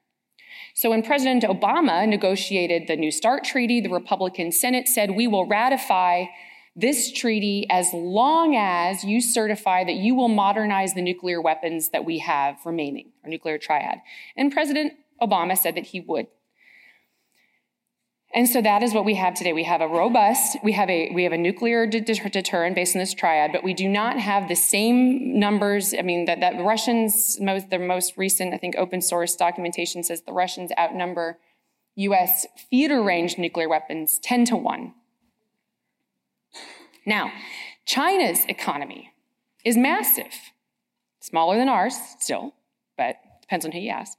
So 0.74 0.90
when 0.92 1.04
President 1.04 1.44
Obama 1.44 2.08
negotiated 2.08 2.88
the 2.88 2.96
New 2.96 3.12
START 3.12 3.44
treaty, 3.44 3.82
the 3.82 3.90
Republican 3.90 4.52
Senate 4.52 4.88
said, 4.88 5.12
we 5.12 5.28
will 5.28 5.46
ratify 5.46 6.26
this 6.80 7.12
treaty 7.12 7.68
as 7.70 7.88
long 7.94 8.56
as 8.56 9.04
you 9.04 9.22
certify 9.22 9.84
that 9.84 9.96
you 9.96 10.16
will 10.16 10.28
modernize 10.30 10.94
the 10.94 11.02
nuclear 11.02 11.42
weapons 11.42 11.90
that 11.90 12.06
we 12.06 12.20
have 12.20 12.58
remaining, 12.66 13.12
our 13.24 13.30
nuclear 13.30 13.58
triad. 13.58 14.00
And 14.36 14.52
President 14.52 14.94
Obama 15.22 15.58
said 15.58 15.76
that 15.76 15.88
he 15.88 16.00
would. 16.00 16.28
And 18.32 18.48
so 18.48 18.62
that 18.62 18.84
is 18.84 18.94
what 18.94 19.06
we 19.06 19.16
have 19.16 19.34
today. 19.34 19.54
We 19.54 19.64
have 19.64 19.82
a 19.82 19.88
robust, 19.88 20.58
we 20.64 20.74
have 20.74 20.88
a 20.88 21.12
we 21.16 21.24
have 21.24 21.34
a 21.34 21.38
nuclear 21.38 21.88
deterrent 21.88 22.76
based 22.76 22.96
on 22.96 23.00
this 23.00 23.14
triad, 23.14 23.52
but 23.52 23.64
we 23.64 23.74
do 23.74 23.90
not 23.90 24.20
have 24.20 24.48
the 24.48 24.56
same 24.56 25.40
numbers. 25.40 25.96
I 25.98 26.04
mean, 26.04 26.26
that, 26.26 26.40
that 26.40 26.58
the 26.58 26.64
Russians, 26.64 27.40
most 27.40 27.72
their 27.72 27.80
most 27.80 28.18
recent, 28.18 28.54
I 28.54 28.58
think, 28.58 28.76
open 28.78 29.02
source 29.02 29.36
documentation 29.36 30.04
says 30.04 30.22
the 30.22 30.34
Russians 30.34 30.72
outnumber 30.78 31.40
U.S. 31.96 32.46
theater 32.70 33.02
range 33.02 33.40
nuclear 33.40 33.68
weapons 33.68 34.20
10 34.20 34.46
to 34.46 34.56
1. 34.56 34.94
Now, 37.06 37.32
China's 37.86 38.46
economy 38.46 39.12
is 39.66 39.78
massive, 39.78 40.34
smaller 41.20 41.58
than 41.58 41.70
ours 41.70 41.96
still, 42.20 42.54
but 42.98 43.18
depends 43.42 43.66
on 43.66 43.72
who 43.72 43.80
you 43.80 43.90
ask. 43.90 44.18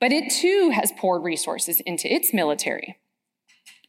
But 0.00 0.12
it 0.12 0.30
too 0.30 0.70
has 0.74 0.92
poured 0.92 1.22
resources 1.22 1.80
into 1.80 2.12
its 2.12 2.34
military 2.34 2.96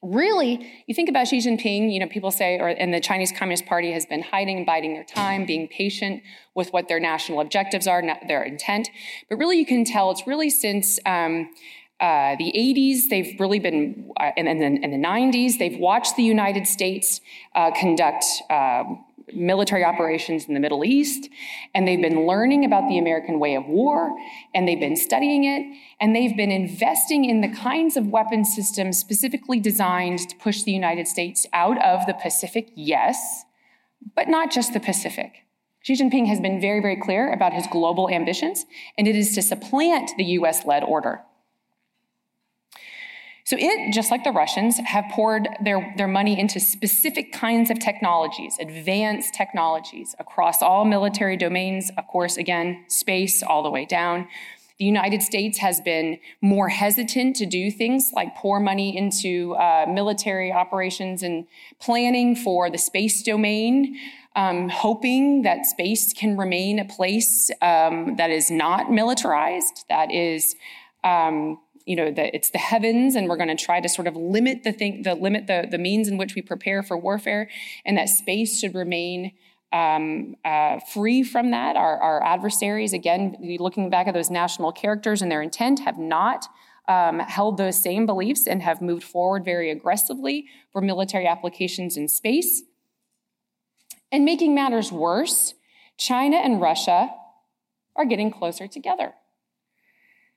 really, 0.04 0.70
you 0.86 0.94
think 0.94 1.08
about 1.08 1.28
Xi 1.28 1.38
Jinping, 1.38 1.92
you 1.92 2.00
know, 2.00 2.08
people 2.08 2.30
say, 2.30 2.60
or 2.60 2.68
and 2.68 2.94
the 2.94 3.00
Chinese 3.00 3.32
Communist 3.32 3.66
Party 3.66 3.92
has 3.94 4.06
been 4.06 4.22
hiding 4.22 4.58
and 4.58 4.66
biding 4.66 4.94
their 4.94 5.06
time, 5.06 5.46
being 5.46 5.68
patient 5.68 6.22
with 6.54 6.72
what 6.74 6.88
their 6.88 7.00
national 7.00 7.40
objectives 7.40 7.88
are, 7.88 8.04
their 8.28 8.44
intent. 8.44 8.90
But 9.30 9.38
really, 9.38 9.58
you 9.58 9.66
can 9.66 9.86
tell 9.86 10.12
it's 10.12 10.28
really 10.28 10.50
since 10.50 11.00
um, 11.06 11.50
uh, 12.00 12.36
the 12.38 12.52
80s, 12.56 13.10
they've 13.10 13.40
really 13.40 13.60
been, 13.60 14.12
uh, 14.20 14.32
and, 14.36 14.48
and, 14.48 14.84
in 14.84 14.92
the 14.92 15.08
90s, 15.08 15.58
they've 15.58 15.80
watched 15.80 16.16
the 16.16 16.24
United 16.24 16.68
States 16.68 17.22
uh, 17.56 17.72
conduct 17.72 18.26
uh, 18.50 18.84
military 19.34 19.84
operations 19.84 20.46
in 20.46 20.54
the 20.54 20.60
Middle 20.60 20.84
East, 20.84 21.30
and 21.74 21.88
they've 21.88 22.02
been 22.02 22.28
learning 22.28 22.66
about 22.66 22.88
the 22.90 22.98
American 22.98 23.40
way 23.40 23.56
of 23.56 23.66
war, 23.68 24.16
and 24.54 24.68
they've 24.68 24.80
been 24.80 24.96
studying 24.96 25.46
it, 25.46 25.66
and 26.00 26.16
they've 26.16 26.36
been 26.36 26.52
investing 26.52 27.26
in 27.26 27.42
the 27.42 27.48
kinds 27.48 27.96
of 27.96 28.08
weapon 28.08 28.44
systems 28.44 28.98
specifically 28.98 29.60
designed 29.60 30.20
to 30.30 30.36
push 30.38 30.64
the 30.64 30.72
United 30.72 31.08
States 31.08 31.46
out 31.54 31.82
of 31.84 32.06
the 32.06 32.14
Pacific, 32.14 32.70
yes, 32.76 33.46
but 34.16 34.28
not 34.28 34.52
just 34.52 34.74
the 34.74 34.80
Pacific. 34.80 35.46
Xi 35.82 35.94
Jinping 35.94 36.28
has 36.28 36.40
been 36.40 36.62
very, 36.62 36.82
very 36.82 36.96
clear 36.96 37.32
about 37.32 37.54
his 37.54 37.68
global 37.68 38.10
ambitions, 38.10 38.66
and 38.98 39.08
it 39.08 39.16
is 39.16 39.36
to 39.36 39.42
supplant 39.42 40.12
the 40.18 40.24
US 40.24 40.66
led 40.66 40.84
order. 40.84 41.22
So 43.46 43.58
it, 43.60 43.94
just 43.94 44.10
like 44.10 44.24
the 44.24 44.32
Russians, 44.32 44.78
have 44.80 45.06
poured 45.12 45.50
their, 45.62 45.94
their 45.98 46.08
money 46.08 46.40
into 46.40 46.60
specific 46.60 47.34
kinds 47.34 47.70
of 47.70 47.80
technologies, 47.80 48.58
advanced 48.60 49.34
technologies 49.34 50.16
across 50.18 50.62
all 50.62 50.86
military 50.86 51.36
domains, 51.36 51.92
of 51.98 52.08
course, 52.08 52.38
again, 52.38 52.86
space 52.88 53.44
all 53.44 53.62
the 53.62 53.70
way 53.70 53.86
down. 53.86 54.28
The 54.80 54.86
United 54.86 55.22
States 55.22 55.60
has 55.60 55.82
been 55.82 56.20
more 56.42 56.70
hesitant 56.70 57.36
to 57.38 57.46
do 57.46 57.70
things 57.70 58.12
like 58.16 58.36
pour 58.36 58.60
money 58.60 58.98
into 58.98 59.56
uh, 59.56 59.86
military 59.88 60.52
operations 60.52 61.22
and 61.22 61.46
planning 61.80 62.36
for 62.36 62.70
the 62.70 62.78
space 62.78 63.22
domain, 63.24 63.98
um, 64.36 64.70
hoping 64.70 65.44
that 65.44 65.66
space 65.66 66.12
can 66.14 66.38
remain 66.38 66.80
a 66.80 66.86
place 66.86 67.52
um, 67.62 68.16
that 68.16 68.32
is 68.32 68.50
not 68.50 68.92
militarized, 68.92 69.86
that 69.90 70.12
is 70.12 70.56
um, 71.04 71.60
you 71.86 71.96
know, 71.96 72.12
the, 72.12 72.34
it's 72.36 72.50
the 72.50 72.58
heavens, 72.58 73.16
and 73.16 73.28
we're 73.28 73.38
going 73.38 73.56
to 73.56 73.62
try 73.62 73.80
to 73.82 73.90
sort 73.90 74.08
of 74.08 74.16
limit 74.16 74.64
the 74.64 74.72
thing, 74.72 75.04
the 75.04 75.16
limit 75.16 75.48
the, 75.48 75.68
the 75.70 75.78
means 75.78 76.08
in 76.08 76.18
which 76.18 76.36
we 76.36 76.42
prepare 76.42 76.84
for 76.84 76.98
warfare, 76.98 77.50
and 77.86 77.98
that 77.98 78.10
space 78.10 78.60
should 78.60 78.74
remain 78.74 79.34
um, 79.74 80.36
uh, 80.46 80.80
free 80.80 81.24
from 81.24 81.52
that. 81.52 81.76
Our, 81.76 81.98
our, 81.98 82.24
adversaries, 82.24 82.94
again, 82.94 83.36
looking 83.60 83.90
back 83.90 84.08
at 84.08 84.14
those 84.14 84.30
national 84.30 84.72
characters 84.72 85.22
and 85.22 85.32
their 85.32 85.42
intent, 85.42 85.80
have 85.80 85.98
not 85.98 86.48
um, 86.88 87.20
held 87.20 87.58
those 87.58 87.82
same 87.82 88.06
beliefs 88.06 88.46
and 88.48 88.62
have 88.62 88.82
moved 88.82 89.04
forward 89.04 89.44
very 89.44 89.72
aggressively 89.72 90.48
for 90.72 90.82
military 90.82 91.28
applications 91.28 91.98
in 91.98 92.08
space. 92.08 92.64
And 94.12 94.24
making 94.26 94.54
matters 94.54 94.92
worse, 94.92 95.56
China 95.98 96.38
and 96.38 96.62
Russia 96.62 97.10
are 97.96 98.06
getting 98.06 98.32
closer 98.32 98.68
together. 98.68 99.14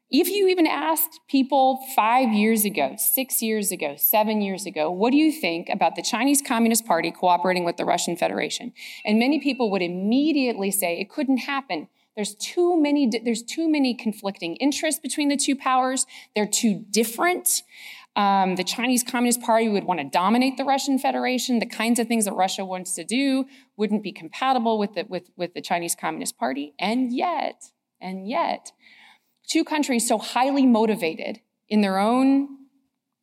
If 0.08 0.28
you 0.28 0.46
even 0.46 0.68
asked 0.68 1.18
people 1.28 1.84
five 1.96 2.32
years 2.32 2.64
ago, 2.64 2.94
six 2.96 3.42
years 3.42 3.72
ago, 3.72 3.96
seven 3.96 4.40
years 4.40 4.64
ago, 4.64 4.88
what 4.88 5.10
do 5.10 5.16
you 5.16 5.32
think 5.32 5.68
about 5.68 5.96
the 5.96 6.02
Chinese 6.02 6.40
Communist 6.40 6.86
Party 6.86 7.10
cooperating 7.10 7.64
with 7.64 7.76
the 7.76 7.84
Russian 7.84 8.16
Federation? 8.16 8.72
And 9.04 9.18
many 9.18 9.40
people 9.40 9.68
would 9.72 9.82
immediately 9.82 10.70
say 10.70 11.00
it 11.00 11.10
couldn't 11.10 11.38
happen. 11.38 11.88
There's 12.14 12.36
too 12.36 12.80
many, 12.80 13.10
there's 13.24 13.42
too 13.42 13.68
many 13.68 13.94
conflicting 13.94 14.54
interests 14.56 15.00
between 15.00 15.28
the 15.28 15.36
two 15.36 15.56
powers. 15.56 16.06
They're 16.36 16.46
too 16.46 16.84
different. 16.88 17.64
Um, 18.14 18.54
the 18.54 18.64
Chinese 18.64 19.02
Communist 19.02 19.42
Party 19.42 19.68
would 19.68 19.84
want 19.84 19.98
to 19.98 20.04
dominate 20.04 20.56
the 20.56 20.64
Russian 20.64 21.00
Federation. 21.00 21.58
The 21.58 21.66
kinds 21.66 21.98
of 21.98 22.06
things 22.06 22.26
that 22.26 22.32
Russia 22.32 22.64
wants 22.64 22.94
to 22.94 23.04
do 23.04 23.46
wouldn't 23.76 24.04
be 24.04 24.12
compatible 24.12 24.78
with 24.78 24.94
the, 24.94 25.04
with, 25.08 25.30
with 25.36 25.52
the 25.52 25.60
Chinese 25.60 25.96
Communist 25.96 26.38
Party. 26.38 26.74
And 26.78 27.12
yet, 27.12 27.72
and 28.00 28.28
yet, 28.28 28.70
two 29.46 29.64
countries 29.64 30.06
so 30.06 30.18
highly 30.18 30.66
motivated 30.66 31.40
in 31.68 31.80
their 31.80 31.98
own 31.98 32.48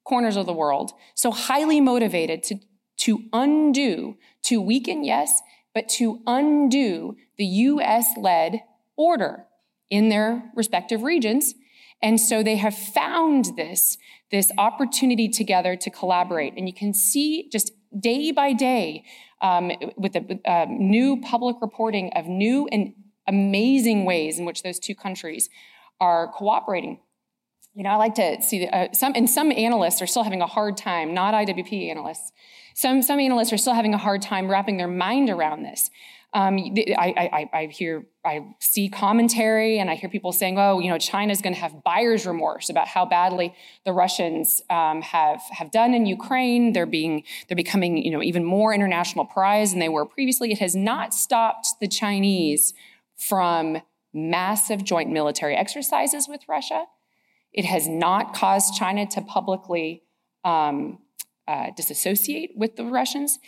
corners 0.03 0.35
of 0.35 0.45
the 0.45 0.53
world, 0.53 0.91
so 1.15 1.31
highly 1.31 1.79
motivated 1.79 2.43
to, 2.43 2.55
to 2.97 3.23
undo, 3.31 4.17
to 4.43 4.61
weaken, 4.61 5.03
yes, 5.03 5.41
but 5.73 5.87
to 5.89 6.21
undo 6.27 7.15
the 7.37 7.45
US 7.45 8.07
led 8.17 8.61
order 8.95 9.45
in 9.89 10.09
their 10.09 10.51
respective 10.55 11.03
regions. 11.03 11.55
And 12.01 12.19
so 12.19 12.43
they 12.43 12.57
have 12.57 12.77
found 12.77 13.51
this, 13.55 13.97
this 14.29 14.51
opportunity 14.57 15.29
together 15.29 15.75
to 15.77 15.89
collaborate. 15.89 16.53
And 16.57 16.67
you 16.67 16.73
can 16.73 16.93
see 16.93 17.49
just 17.49 17.71
day 17.97 18.31
by 18.31 18.53
day 18.53 19.05
um, 19.41 19.71
with 19.95 20.13
the 20.13 20.39
uh, 20.45 20.65
new 20.69 21.21
public 21.21 21.57
reporting 21.61 22.11
of 22.15 22.27
new 22.27 22.67
and 22.71 22.93
amazing 23.27 24.05
ways 24.05 24.37
in 24.37 24.45
which 24.45 24.63
those 24.63 24.79
two 24.79 24.95
countries 24.95 25.49
are 26.03 26.27
cooperating. 26.27 26.99
You 27.75 27.83
know, 27.83 27.91
I 27.91 27.95
like 27.95 28.15
to 28.15 28.41
see 28.41 28.67
uh, 28.67 28.89
some, 28.91 29.13
and 29.15 29.29
some 29.29 29.53
analysts 29.53 30.01
are 30.01 30.05
still 30.05 30.23
having 30.23 30.41
a 30.41 30.47
hard 30.47 30.75
time, 30.75 31.13
not 31.13 31.33
IWP 31.33 31.89
analysts. 31.89 32.33
Some, 32.75 33.01
some 33.01 33.21
analysts 33.21 33.53
are 33.53 33.57
still 33.57 33.73
having 33.73 33.93
a 33.93 33.97
hard 33.97 34.21
time 34.21 34.51
wrapping 34.51 34.75
their 34.75 34.89
mind 34.89 35.29
around 35.29 35.63
this. 35.63 35.89
Um, 36.33 36.57
I, 36.57 37.13
I, 37.31 37.49
I, 37.53 37.65
hear, 37.67 38.05
I 38.25 38.47
see 38.59 38.89
commentary 38.89 39.79
and 39.79 39.89
I 39.89 39.95
hear 39.95 40.09
people 40.09 40.33
saying, 40.33 40.59
oh, 40.59 40.79
you 40.79 40.89
know, 40.89 40.97
China's 40.97 41.41
going 41.41 41.53
to 41.53 41.61
have 41.61 41.83
buyer's 41.83 42.25
remorse 42.25 42.69
about 42.69 42.87
how 42.87 43.05
badly 43.05 43.55
the 43.85 43.93
Russians 43.93 44.61
um, 44.69 45.01
have, 45.03 45.41
have 45.51 45.71
done 45.71 45.93
in 45.93 46.05
Ukraine. 46.05 46.73
They're 46.73 46.85
being, 46.87 47.23
they're 47.47 47.55
becoming, 47.55 48.03
you 48.03 48.11
know, 48.11 48.21
even 48.21 48.43
more 48.43 48.73
international 48.73 49.25
prize 49.25 49.71
than 49.71 49.79
they 49.79 49.89
were 49.89 50.05
previously. 50.05 50.51
It 50.51 50.59
has 50.59 50.75
not 50.75 51.13
stopped 51.13 51.67
the 51.79 51.87
Chinese 51.87 52.73
from 53.15 53.77
massive 54.13 54.83
joint 54.83 55.09
military 55.11 55.55
exercises 55.55 56.27
with 56.27 56.41
Russia. 56.47 56.85
It 57.51 57.65
has 57.65 57.87
not 57.87 58.33
caused 58.33 58.75
China 58.75 59.05
to 59.07 59.21
publicly 59.21 60.03
um, 60.43 60.99
uh, 61.47 61.71
disassociate 61.75 62.51
with 62.55 62.75
the 62.75 62.85
Russians. 62.85 63.39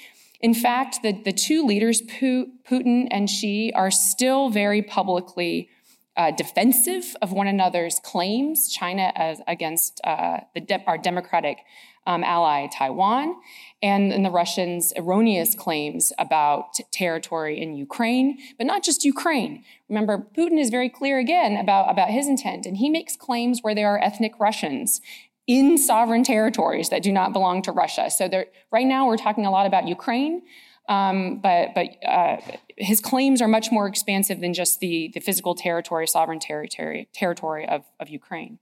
In 0.41 0.53
fact, 0.53 1.01
the, 1.01 1.12
the 1.12 1.31
two 1.31 1.65
leaders, 1.65 2.01
Putin 2.01 3.07
and 3.10 3.29
Xi, 3.29 3.72
are 3.74 3.91
still 3.91 4.50
very 4.50 4.81
publicly 4.81 5.69
uh, 6.17 6.31
defensive 6.31 7.15
of 7.22 7.31
one 7.31 7.48
another's 7.48 8.00
claims, 8.00 8.69
China 8.72 9.12
as 9.15 9.41
against 9.48 10.00
uh, 10.03 10.39
de- 10.55 10.84
our 10.88 10.98
democratic 10.98 11.60
um, 12.07 12.24
ally 12.24 12.67
Taiwan, 12.67 13.36
and, 13.85 14.25
the 14.25 14.31
Russians' 14.31 14.93
erroneous 14.97 15.53
claims 15.53 16.11
about 16.17 16.75
territory 16.91 17.61
in 17.61 17.75
Ukraine, 17.75 18.39
but 18.57 18.65
not 18.65 18.83
just 18.83 19.05
Ukraine. 19.05 19.63
Remember, 19.89 20.27
Putin 20.35 20.59
is 20.59 20.69
very 20.71 20.89
clear 20.89 21.19
again 21.19 21.55
about, 21.57 21.91
about 21.91 22.09
his 22.09 22.27
intent, 22.27 22.65
and 22.65 22.77
he 22.77 22.89
makes 22.89 23.15
claims 23.15 23.59
where 23.61 23.75
there 23.75 23.89
are 23.89 24.03
ethnic 24.03 24.33
Russians 24.39 25.01
in 25.45 25.77
sovereign 25.77 26.23
territories 26.23 26.89
that 26.89 27.03
do 27.03 27.11
not 27.11 27.31
belong 27.31 27.61
to 27.61 27.71
Russia. 27.71 28.09
So 28.09 28.27
there, 28.27 28.47
right 28.71 28.87
now 28.87 29.05
we're 29.07 29.17
talking 29.17 29.45
a 29.45 29.51
lot 29.51 29.67
about 29.67 29.87
Ukraine, 29.87 30.41
um, 30.89 31.39
but, 31.41 31.75
but 31.75 31.87
uh, 32.03 32.37
his 32.77 32.99
claims 32.99 33.41
are 33.43 33.47
much 33.47 33.71
more 33.71 33.87
expansive 33.87 34.39
than 34.39 34.53
just 34.55 34.79
the, 34.79 35.11
the 35.13 35.19
physical 35.19 35.53
territory, 35.53 36.07
sovereign 36.07 36.39
territory, 36.39 37.07
territory 37.13 37.67
of, 37.67 37.83
of 37.99 38.09
Ukraine. 38.09 38.57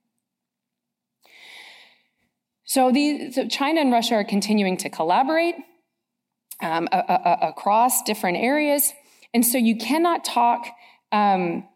So, 2.66 2.92
so 3.32 3.48
China 3.48 3.82
and 3.82 3.92
Russia 3.92 4.16
are 4.16 4.24
continuing 4.24 4.78
to 4.78 4.90
collaborate 4.90 5.56
um, 6.62 6.88
a, 6.92 6.98
a, 6.98 7.14
a, 7.14 7.48
across 7.50 8.04
different 8.04 8.38
areas. 8.38 8.94
And 9.34 9.46
so 9.46 9.58
you 9.58 9.76
cannot 9.76 10.24
talk 10.24 10.68
um, 11.12 11.68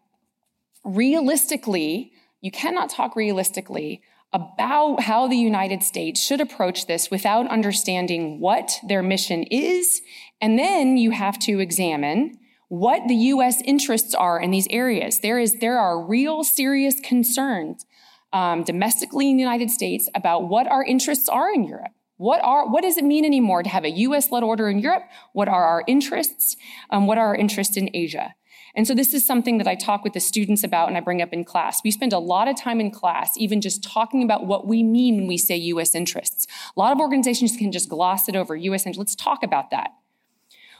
realistically, 0.84 2.12
you 2.40 2.50
cannot 2.50 2.90
talk 2.90 3.16
realistically 3.16 4.02
about 4.32 5.02
how 5.02 5.26
the 5.26 5.36
United 5.36 5.82
States 5.82 6.20
should 6.20 6.40
approach 6.40 6.86
this 6.86 7.10
without 7.10 7.48
understanding 7.48 8.40
what 8.40 8.78
their 8.86 9.02
mission 9.02 9.42
is. 9.44 10.02
And 10.40 10.58
then 10.58 10.96
you 10.96 11.10
have 11.12 11.38
to 11.40 11.60
examine 11.60 12.38
what 12.68 13.08
the 13.08 13.14
US 13.14 13.62
interests 13.62 14.14
are 14.14 14.38
in 14.38 14.50
these 14.50 14.66
areas. 14.68 15.20
There, 15.20 15.38
is, 15.38 15.60
there 15.60 15.78
are 15.78 16.04
real 16.04 16.44
serious 16.44 17.00
concerns 17.00 17.86
um, 18.32 18.64
domestically 18.64 19.30
in 19.30 19.36
the 19.36 19.42
United 19.42 19.70
States 19.70 20.08
about 20.14 20.48
what 20.48 20.66
our 20.66 20.84
interests 20.84 21.28
are 21.28 21.52
in 21.52 21.64
Europe. 21.64 21.92
What, 22.16 22.42
are, 22.42 22.68
what 22.68 22.82
does 22.82 22.96
it 22.96 23.04
mean 23.04 23.24
anymore 23.24 23.62
to 23.62 23.68
have 23.68 23.84
a 23.84 23.90
US 23.90 24.30
led 24.32 24.42
order 24.42 24.68
in 24.68 24.80
Europe? 24.80 25.04
What 25.32 25.48
are 25.48 25.64
our 25.64 25.84
interests? 25.86 26.56
Um, 26.90 27.06
what 27.06 27.16
are 27.16 27.28
our 27.28 27.36
interests 27.36 27.76
in 27.76 27.90
Asia? 27.94 28.34
And 28.74 28.86
so 28.86 28.94
this 28.94 29.14
is 29.14 29.26
something 29.26 29.58
that 29.58 29.66
I 29.66 29.74
talk 29.74 30.04
with 30.04 30.12
the 30.12 30.20
students 30.20 30.62
about 30.62 30.88
and 30.88 30.96
I 30.96 31.00
bring 31.00 31.22
up 31.22 31.32
in 31.32 31.44
class. 31.44 31.80
We 31.82 31.90
spend 31.90 32.12
a 32.12 32.18
lot 32.18 32.48
of 32.48 32.56
time 32.56 32.80
in 32.80 32.90
class 32.90 33.36
even 33.36 33.60
just 33.60 33.82
talking 33.82 34.22
about 34.22 34.46
what 34.46 34.66
we 34.66 34.82
mean 34.82 35.16
when 35.16 35.26
we 35.26 35.38
say 35.38 35.56
US 35.56 35.94
interests. 35.94 36.46
A 36.76 36.80
lot 36.80 36.92
of 36.92 37.00
organizations 37.00 37.56
can 37.56 37.72
just 37.72 37.88
gloss 37.88 38.28
it 38.28 38.36
over 38.36 38.54
US 38.56 38.84
interests. 38.84 38.98
Let's 38.98 39.14
talk 39.14 39.42
about 39.42 39.70
that. 39.70 39.90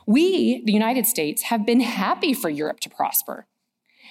We, 0.06 0.64
the 0.64 0.72
United 0.72 1.06
States, 1.06 1.42
have 1.42 1.66
been 1.66 1.80
happy 1.80 2.34
for 2.34 2.48
Europe 2.48 2.80
to 2.80 2.90
prosper. 2.90 3.46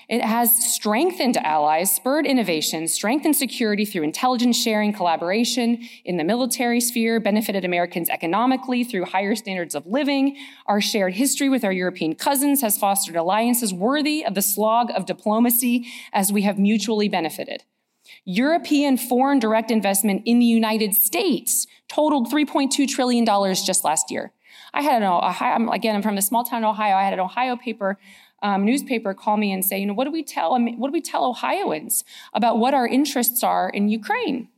It 0.10 0.24
has 0.24 0.56
strengthened 0.74 1.36
allies, 1.36 1.94
spurred 1.94 2.26
innovation, 2.26 2.88
strengthened 2.88 3.36
security 3.36 3.84
through 3.84 4.04
intelligence 4.04 4.56
sharing, 4.56 4.94
collaboration 4.94 5.86
in 6.06 6.16
the 6.16 6.24
military 6.24 6.80
sphere, 6.80 7.20
benefited 7.20 7.66
Americans 7.66 8.10
economically 8.10 8.86
through 8.86 9.04
higher 9.04 9.36
standards 9.36 9.76
of 9.76 9.86
living. 9.86 10.38
Our 10.66 10.80
shared 10.80 11.16
history 11.16 11.50
with 11.50 11.66
our 11.66 11.74
European 11.74 12.16
cousins 12.16 12.62
has 12.62 12.78
fostered 12.78 13.18
alliances 13.18 13.74
worthy 13.74 14.24
of 14.24 14.34
the 14.34 14.42
slog 14.42 14.92
of 14.92 15.06
diplomacy 15.06 15.88
as 16.14 16.32
we 16.32 16.44
have 16.44 16.58
mutually 16.58 17.10
benefited. 17.10 17.66
European 18.24 18.96
foreign 18.96 19.40
direct 19.40 19.72
investment 19.72 20.22
in 20.24 20.40
the 20.40 20.46
United 20.46 20.94
States 20.94 21.68
totaled 21.90 22.32
$3.2 22.32 22.88
trillion 22.88 23.26
just 23.26 23.84
last 23.84 24.10
year. 24.10 24.32
I 24.74 24.82
had 24.82 25.02
an 25.02 25.08
Ohio, 25.08 25.70
again, 25.72 25.96
I'm 25.96 26.02
from 26.02 26.16
the 26.16 26.22
small 26.22 26.44
town 26.44 26.60
in 26.60 26.66
Ohio. 26.66 26.96
I 26.96 27.04
had 27.04 27.14
an 27.14 27.20
Ohio 27.20 27.56
paper 27.56 27.98
um, 28.44 28.66
newspaper 28.66 29.14
call 29.14 29.38
me 29.38 29.52
and 29.52 29.66
say, 29.66 29.80
you 29.80 29.86
know, 29.86 29.94
what 29.94 30.06
do 30.06 30.12
we 30.12 30.24
tell 30.24 30.52
what 30.52 30.88
do 30.88 30.94
we 30.94 31.02
tell 31.02 31.26
Ohioans 31.26 32.04
about 32.34 32.60
what 32.60 32.74
our 32.74 32.88
interests 32.88 33.44
are 33.44 33.70
in 33.70 33.90
Ukraine? 33.90 34.50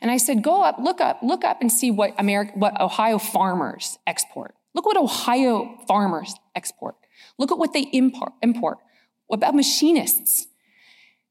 And 0.00 0.10
I 0.10 0.18
said, 0.18 0.42
go 0.42 0.62
up, 0.62 0.78
look 0.78 1.00
up, 1.00 1.20
look 1.22 1.44
up 1.44 1.60
and 1.60 1.72
see 1.72 1.90
what 1.90 2.14
America, 2.18 2.52
what 2.54 2.78
Ohio 2.80 3.18
farmers 3.18 3.98
export. 4.06 4.54
Look 4.74 4.84
what 4.84 4.96
Ohio 4.96 5.78
farmers 5.88 6.34
export. 6.54 6.96
Look 7.38 7.50
at 7.50 7.58
what 7.58 7.72
they 7.72 7.82
import. 7.92 8.32
import. 8.42 8.78
What 9.26 9.38
about 9.38 9.54
machinists? 9.54 10.46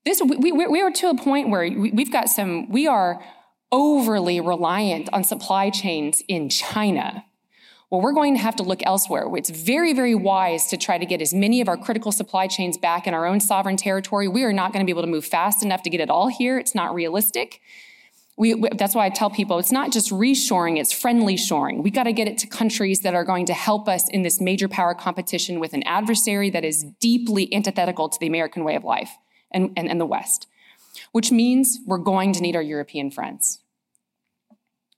This 0.05 0.21
we, 0.21 0.51
we, 0.51 0.67
we 0.67 0.81
are 0.81 0.91
to 0.91 1.09
a 1.09 1.17
point 1.17 1.49
where 1.49 1.69
we've 1.69 2.11
got 2.11 2.29
some. 2.29 2.69
We 2.69 2.87
are 2.87 3.23
overly 3.71 4.39
reliant 4.39 5.09
on 5.13 5.23
supply 5.23 5.69
chains 5.69 6.23
in 6.27 6.49
China 6.49 7.23
well, 7.89 8.01
we're 8.01 8.13
going 8.13 8.35
to 8.35 8.41
have 8.41 8.55
to 8.57 8.63
look 8.63 8.81
elsewhere. 8.83 9.25
It's 9.35 9.49
very, 9.49 9.93
very 9.93 10.13
wise 10.13 10.67
to 10.67 10.77
try 10.77 10.99
to 10.99 11.05
get 11.05 11.21
as 11.21 11.33
many 11.33 11.59
of 11.59 11.67
our 11.67 11.77
critical 11.77 12.11
supply 12.11 12.45
chains 12.45 12.77
back 12.77 13.07
in 13.07 13.15
our 13.15 13.25
own 13.25 13.39
sovereign 13.39 13.77
territory. 13.77 14.27
We 14.27 14.43
are 14.43 14.53
not 14.53 14.73
going 14.73 14.85
to 14.85 14.85
be 14.85 14.91
able 14.91 15.01
to 15.01 15.07
move 15.07 15.25
fast 15.25 15.63
enough 15.63 15.81
to 15.83 15.89
get 15.89 15.99
it 15.99 16.09
all 16.09 16.27
here. 16.27 16.59
It's 16.59 16.75
not 16.75 16.93
realistic. 16.93 17.61
We, 18.37 18.53
that's 18.77 18.93
why 18.93 19.07
I 19.07 19.09
tell 19.09 19.29
people 19.31 19.57
it's 19.57 19.71
not 19.71 19.91
just 19.91 20.11
reshoring, 20.11 20.79
it's 20.79 20.93
friendly 20.93 21.35
shoring. 21.35 21.81
We 21.81 21.89
got 21.89 22.03
to 22.03 22.13
get 22.13 22.27
it 22.27 22.37
to 22.37 22.47
countries 22.47 23.01
that 23.01 23.13
are 23.13 23.25
going 23.25 23.47
to 23.47 23.53
help 23.53 23.89
us 23.89 24.07
in 24.07 24.21
this 24.21 24.39
major 24.39 24.69
power 24.69 24.93
competition 24.93 25.59
with 25.59 25.73
an 25.73 25.83
adversary 25.83 26.49
that 26.51 26.63
is 26.63 26.85
deeply 27.01 27.53
antithetical 27.53 28.07
to 28.07 28.19
the 28.19 28.27
American 28.27 28.63
way 28.63 28.75
of 28.75 28.83
life 28.83 29.11
and, 29.51 29.73
and, 29.75 29.89
and 29.89 29.99
the 29.99 30.05
West, 30.05 30.47
which 31.11 31.31
means 31.31 31.79
we're 31.85 31.97
going 31.97 32.33
to 32.33 32.41
need 32.41 32.55
our 32.55 32.61
European 32.61 33.09
friends. 33.11 33.59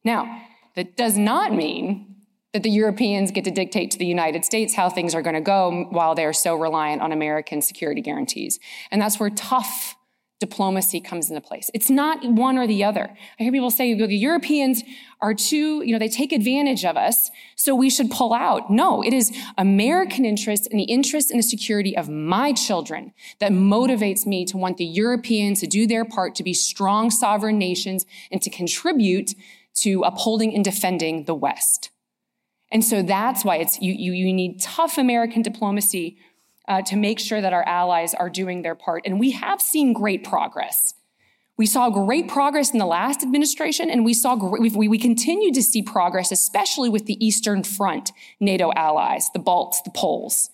Now, 0.03 0.43
that 0.75 0.95
does 0.95 1.17
not 1.17 1.53
mean 1.53 2.10
that 2.53 2.63
the 2.63 2.69
Europeans 2.69 3.31
get 3.31 3.45
to 3.45 3.51
dictate 3.51 3.91
to 3.91 3.97
the 3.97 4.05
United 4.05 4.43
States 4.43 4.73
how 4.73 4.89
things 4.89 5.15
are 5.15 5.21
going 5.21 5.35
to 5.35 5.41
go 5.41 5.87
while 5.89 6.15
they're 6.15 6.33
so 6.33 6.55
reliant 6.55 7.01
on 7.01 7.11
American 7.11 7.61
security 7.61 8.01
guarantees. 8.01 8.59
And 8.91 9.01
that's 9.01 9.19
where 9.19 9.29
tough 9.29 9.95
diplomacy 10.41 10.99
comes 10.99 11.29
into 11.29 11.39
place. 11.39 11.69
It's 11.73 11.89
not 11.89 12.25
one 12.25 12.57
or 12.57 12.65
the 12.65 12.83
other. 12.83 13.15
I 13.39 13.43
hear 13.43 13.51
people 13.51 13.69
say 13.69 13.93
the 13.93 14.07
Europeans 14.13 14.83
are 15.21 15.35
too, 15.35 15.83
you 15.85 15.93
know, 15.93 15.99
they 15.99 16.09
take 16.09 16.33
advantage 16.33 16.83
of 16.83 16.97
us, 16.97 17.29
so 17.55 17.75
we 17.75 17.91
should 17.91 18.09
pull 18.09 18.33
out. 18.33 18.71
No, 18.71 19.03
it 19.03 19.13
is 19.13 19.31
American 19.57 20.25
interest 20.25 20.67
and 20.71 20.79
the 20.79 20.85
interest 20.85 21.29
and 21.29 21.37
the 21.37 21.43
security 21.43 21.95
of 21.95 22.09
my 22.09 22.53
children 22.53 23.13
that 23.39 23.51
motivates 23.51 24.25
me 24.25 24.43
to 24.45 24.57
want 24.57 24.77
the 24.77 24.85
Europeans 24.85 25.59
to 25.59 25.67
do 25.67 25.85
their 25.85 26.03
part 26.03 26.33
to 26.35 26.43
be 26.43 26.55
strong 26.55 27.11
sovereign 27.11 27.59
nations 27.59 28.07
and 28.31 28.41
to 28.41 28.49
contribute 28.49 29.35
to 29.75 30.01
upholding 30.01 30.55
and 30.55 30.65
defending 30.65 31.25
the 31.25 31.35
West. 31.35 31.90
And 32.71 32.83
so 32.83 33.01
that's 33.01 33.43
why 33.43 33.57
it's, 33.57 33.81
you, 33.81 33.93
you, 33.93 34.13
you 34.13 34.33
need 34.33 34.61
tough 34.61 34.97
American 34.97 35.41
diplomacy 35.41 36.17
uh, 36.67 36.81
to 36.83 36.95
make 36.95 37.19
sure 37.19 37.41
that 37.41 37.53
our 37.53 37.63
allies 37.63 38.13
are 38.13 38.29
doing 38.29 38.61
their 38.61 38.75
part. 38.75 39.03
And 39.05 39.19
we 39.19 39.31
have 39.31 39.61
seen 39.61 39.93
great 39.93 40.23
progress. 40.23 40.93
We 41.57 41.65
saw 41.65 41.89
great 41.89 42.27
progress 42.27 42.71
in 42.71 42.79
the 42.79 42.85
last 42.85 43.21
administration, 43.21 43.89
and 43.89 44.03
we 44.03 44.13
saw 44.13 44.35
we, 44.35 44.87
we 44.87 44.97
continue 44.97 45.53
to 45.53 45.61
see 45.61 45.83
progress, 45.83 46.31
especially 46.31 46.89
with 46.89 47.05
the 47.05 47.23
Eastern 47.23 47.63
Front 47.63 48.11
NATO 48.39 48.71
allies, 48.73 49.29
the 49.33 49.39
Balts, 49.39 49.81
the 49.83 49.91
Poles. 49.91 50.49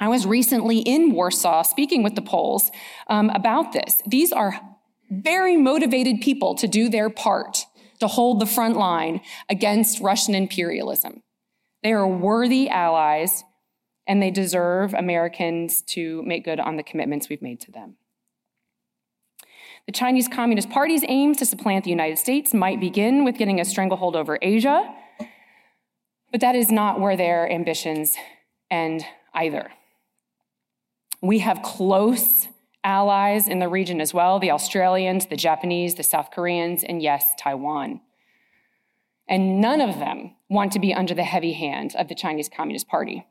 I 0.00 0.08
was 0.08 0.24
recently 0.24 0.78
in 0.78 1.12
Warsaw 1.12 1.62
speaking 1.62 2.02
with 2.02 2.14
the 2.14 2.22
Poles 2.22 2.70
um, 3.08 3.28
about 3.30 3.72
this. 3.72 4.00
These 4.06 4.32
are 4.32 4.58
very 5.10 5.56
motivated 5.56 6.20
people 6.20 6.54
to 6.54 6.68
do 6.68 6.88
their 6.88 7.10
part 7.10 7.66
to 8.00 8.06
hold 8.06 8.40
the 8.40 8.46
front 8.46 8.76
line 8.76 9.20
against 9.48 10.00
Russian 10.00 10.34
imperialism. 10.34 11.22
They 11.82 11.92
are 11.92 12.06
worthy 12.06 12.68
allies, 12.68 13.44
and 14.06 14.22
they 14.22 14.30
deserve 14.30 14.94
Americans 14.94 15.82
to 15.82 16.22
make 16.22 16.44
good 16.44 16.60
on 16.60 16.76
the 16.76 16.82
commitments 16.82 17.28
we've 17.28 17.42
made 17.42 17.60
to 17.60 17.70
them. 17.70 17.96
The 19.86 19.92
Chinese 19.92 20.28
Communist 20.28 20.68
Party's 20.68 21.04
aims 21.08 21.38
to 21.38 21.46
supplant 21.46 21.84
the 21.84 21.90
United 21.90 22.18
States 22.18 22.52
might 22.52 22.78
begin 22.80 23.24
with 23.24 23.38
getting 23.38 23.60
a 23.60 23.64
stranglehold 23.64 24.16
over 24.16 24.38
Asia, 24.42 24.94
but 26.30 26.40
that 26.40 26.54
is 26.54 26.70
not 26.70 27.00
where 27.00 27.16
their 27.16 27.50
ambitions 27.50 28.14
end 28.70 29.04
either. 29.32 29.70
We 31.22 31.38
have 31.38 31.62
close 31.62 32.48
allies 32.88 33.46
in 33.46 33.58
the 33.58 33.68
region 33.68 34.00
as 34.00 34.14
well 34.14 34.38
the 34.38 34.50
Australians, 34.50 35.26
the 35.26 35.36
Japanese, 35.36 35.94
the 35.94 36.02
South 36.02 36.30
Koreans, 36.30 36.82
and 36.82 37.02
yes, 37.02 37.34
Taiwan. 37.38 38.00
And 39.28 39.60
none 39.60 39.82
of 39.82 39.98
them 39.98 40.34
want 40.48 40.72
to 40.72 40.78
be 40.78 40.94
under 40.94 41.14
the 41.14 41.24
heavy 41.34 41.52
hand 41.52 41.94
of 41.96 42.08
the 42.08 42.14
Chinese 42.14 42.48
Communist 42.48 42.88
Party. 42.88 43.26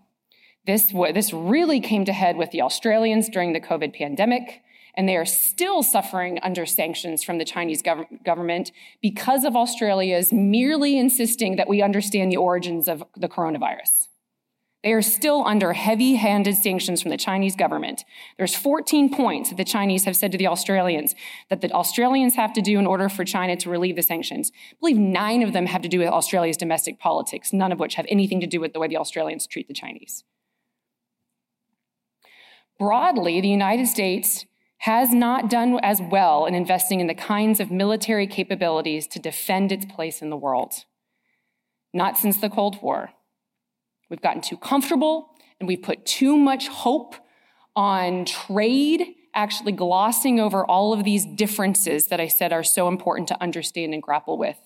This, 0.67 0.93
this 1.13 1.33
really 1.33 1.79
came 1.79 2.05
to 2.05 2.13
head 2.13 2.37
with 2.37 2.51
the 2.51 2.61
Australians 2.61 3.29
during 3.29 3.53
the 3.53 3.59
COVID 3.59 3.95
pandemic, 3.95 4.61
and 4.95 5.09
they 5.09 5.17
are 5.17 5.25
still 5.25 5.81
suffering 5.81 6.37
under 6.43 6.65
sanctions 6.65 7.23
from 7.23 7.39
the 7.39 7.45
Chinese 7.45 7.81
gov- 7.81 8.23
government 8.23 8.71
because 9.01 9.43
of 9.43 9.55
Australia's 9.55 10.31
merely 10.31 10.99
insisting 10.99 11.55
that 11.55 11.67
we 11.67 11.81
understand 11.81 12.31
the 12.31 12.37
origins 12.37 12.87
of 12.87 13.03
the 13.15 13.29
coronavirus. 13.29 14.07
They 14.83 14.93
are 14.93 15.01
still 15.01 15.43
under 15.45 15.73
heavy 15.73 16.15
handed 16.15 16.55
sanctions 16.55 17.01
from 17.01 17.09
the 17.09 17.17
Chinese 17.17 17.55
government. 17.55 18.03
There's 18.37 18.55
14 18.55 19.13
points 19.13 19.49
that 19.49 19.55
the 19.55 19.65
Chinese 19.65 20.05
have 20.05 20.15
said 20.15 20.31
to 20.31 20.37
the 20.37 20.47
Australians 20.47 21.15
that 21.49 21.61
the 21.61 21.71
Australians 21.71 22.35
have 22.35 22.53
to 22.53 22.61
do 22.61 22.77
in 22.77 22.85
order 22.85 23.09
for 23.09 23.25
China 23.25 23.55
to 23.57 23.69
relieve 23.69 23.95
the 23.95 24.03
sanctions. 24.03 24.51
I 24.71 24.75
believe 24.79 24.97
nine 24.97 25.41
of 25.41 25.51
them 25.51 25.65
have 25.65 25.81
to 25.81 25.89
do 25.89 25.99
with 25.99 26.09
Australia's 26.09 26.57
domestic 26.57 26.99
politics, 26.99 27.51
none 27.51 27.71
of 27.71 27.79
which 27.79 27.95
have 27.95 28.05
anything 28.07 28.39
to 28.39 28.47
do 28.47 28.61
with 28.61 28.73
the 28.73 28.79
way 28.79 28.87
the 28.87 28.97
Australians 28.97 29.47
treat 29.47 29.67
the 29.67 29.73
Chinese. 29.73 30.23
Broadly, 32.77 33.41
the 33.41 33.49
United 33.49 33.87
States 33.87 34.45
has 34.79 35.11
not 35.11 35.49
done 35.49 35.79
as 35.81 35.99
well 35.99 36.45
in 36.45 36.53
investing 36.53 36.99
in 36.99 37.07
the 37.07 37.15
kinds 37.15 37.59
of 37.59 37.71
military 37.71 38.27
capabilities 38.27 39.07
to 39.07 39.19
defend 39.19 39.71
its 39.71 39.85
place 39.85 40.21
in 40.21 40.29
the 40.29 40.37
world. 40.37 40.85
Not 41.93 42.17
since 42.17 42.37
the 42.37 42.49
Cold 42.49 42.79
War. 42.83 43.09
We've 44.09 44.21
gotten 44.21 44.41
too 44.41 44.57
comfortable 44.57 45.29
and 45.59 45.67
we've 45.67 45.81
put 45.81 46.05
too 46.05 46.37
much 46.37 46.67
hope 46.67 47.15
on 47.75 48.25
trade, 48.25 49.15
actually 49.33 49.71
glossing 49.71 50.39
over 50.39 50.65
all 50.65 50.93
of 50.93 51.03
these 51.03 51.25
differences 51.25 52.07
that 52.07 52.19
I 52.19 52.27
said 52.27 52.51
are 52.51 52.63
so 52.63 52.87
important 52.87 53.27
to 53.29 53.41
understand 53.41 53.93
and 53.93 54.01
grapple 54.01 54.37
with. 54.37 54.57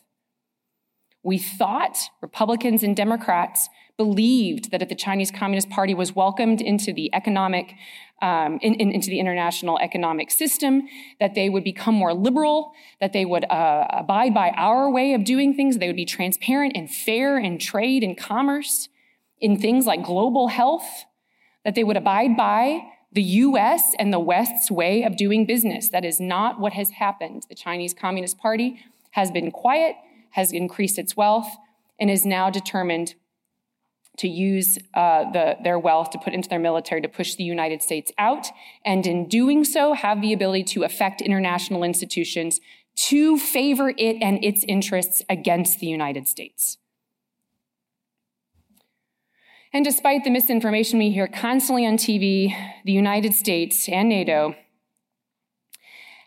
We 1.23 1.37
thought 1.37 1.97
Republicans 2.21 2.81
and 2.81 2.95
Democrats 2.95 3.69
believed 3.97 4.71
that 4.71 4.81
if 4.81 4.89
the 4.89 4.95
Chinese 4.95 5.29
Communist 5.29 5.69
Party 5.69 5.93
was 5.93 6.15
welcomed 6.15 6.61
into 6.61 6.91
the 6.91 7.13
economic, 7.13 7.75
um, 8.21 8.57
in, 8.61 8.73
in, 8.75 8.91
into 8.91 9.11
the 9.11 9.19
international 9.19 9.77
economic 9.77 10.31
system, 10.31 10.87
that 11.19 11.35
they 11.35 11.49
would 11.49 11.63
become 11.63 11.93
more 11.93 12.13
liberal, 12.13 12.71
that 12.99 13.13
they 13.13 13.25
would 13.25 13.45
uh, 13.51 13.85
abide 13.91 14.33
by 14.33 14.49
our 14.51 14.89
way 14.89 15.13
of 15.13 15.23
doing 15.23 15.53
things, 15.53 15.77
they 15.77 15.87
would 15.87 15.95
be 15.95 16.05
transparent 16.05 16.75
and 16.75 16.89
fair 16.89 17.37
in 17.37 17.59
trade 17.59 18.03
and 18.03 18.17
commerce, 18.17 18.89
in 19.41 19.59
things 19.59 19.85
like 19.85 20.03
global 20.03 20.47
health, 20.47 21.05
that 21.65 21.75
they 21.75 21.83
would 21.83 21.97
abide 21.97 22.37
by 22.37 22.81
the 23.11 23.21
US 23.21 23.93
and 23.99 24.13
the 24.13 24.19
West's 24.19 24.71
way 24.71 25.03
of 25.03 25.17
doing 25.17 25.45
business. 25.45 25.89
That 25.89 26.05
is 26.05 26.19
not 26.19 26.59
what 26.59 26.73
has 26.73 26.91
happened. 26.91 27.43
The 27.49 27.55
Chinese 27.55 27.93
Communist 27.93 28.37
Party 28.37 28.79
has 29.11 29.31
been 29.31 29.51
quiet 29.51 29.95
has 30.31 30.51
increased 30.51 30.97
its 30.97 31.15
wealth 31.15 31.47
and 31.99 32.09
is 32.09 32.25
now 32.25 32.49
determined 32.49 33.15
to 34.17 34.27
use 34.27 34.77
uh, 34.93 35.31
the, 35.31 35.55
their 35.63 35.79
wealth 35.79 36.09
to 36.11 36.19
put 36.19 36.33
into 36.33 36.49
their 36.49 36.59
military 36.59 37.01
to 37.01 37.07
push 37.07 37.35
the 37.35 37.43
United 37.43 37.81
States 37.81 38.11
out, 38.17 38.47
and 38.83 39.07
in 39.07 39.27
doing 39.27 39.63
so, 39.63 39.93
have 39.93 40.21
the 40.21 40.33
ability 40.33 40.63
to 40.63 40.83
affect 40.83 41.21
international 41.21 41.83
institutions 41.83 42.59
to 42.93 43.37
favor 43.37 43.93
it 43.97 44.17
and 44.21 44.43
its 44.43 44.65
interests 44.65 45.23
against 45.29 45.79
the 45.79 45.87
United 45.87 46.27
States. 46.27 46.77
And 49.73 49.85
despite 49.85 50.25
the 50.25 50.29
misinformation 50.29 50.99
we 50.99 51.11
hear 51.11 51.27
constantly 51.27 51.85
on 51.85 51.95
TV, 51.95 52.53
the 52.83 52.91
United 52.91 53.33
States 53.33 53.87
and 53.87 54.09
NATO 54.09 54.53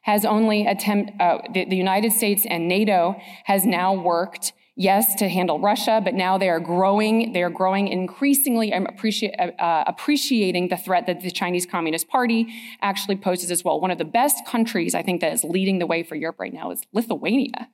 has 0.03 0.25
only 0.25 0.67
attempt, 0.67 1.13
uh, 1.21 1.39
the, 1.53 1.67
the 1.67 1.77
United 1.77 2.13
States 2.13 2.47
and 2.47 2.69
NATO 2.69 3.17
has 3.45 3.67
now 3.67 3.93
worked 3.93 4.53
yes, 4.77 5.15
to 5.17 5.29
handle 5.29 5.59
Russia, 5.61 6.01
but 6.03 6.15
now 6.15 6.37
they 6.39 6.49
are 6.49 6.59
growing. 6.59 7.33
They 7.33 7.43
are 7.43 7.51
growing 7.51 7.89
increasingly, 7.89 8.73
um, 8.73 8.87
appreciate, 8.87 9.35
uh, 9.39 9.51
uh, 9.63 9.85
appreciating 9.87 10.69
the 10.69 10.77
threat 10.77 11.07
that 11.07 11.21
the 11.21 11.31
Chinese 11.31 11.67
Communist 11.67 12.09
Party 12.09 12.49
actually 12.81 13.17
poses 13.17 13.51
as 13.51 13.63
well. 13.63 13.81
One 13.81 13.91
of 13.91 13.99
the 13.99 14.05
best 14.05 14.47
countries, 14.47 14.95
I 14.95 15.03
think, 15.03 15.21
that 15.21 15.33
is 15.33 15.45
leading 15.45 15.79
the 15.79 15.87
way 15.87 16.03
for 16.03 16.17
Europe 16.17 16.41
right 16.41 16.53
now 16.53 16.71
is 16.71 16.83
Lithuania. 16.93 17.69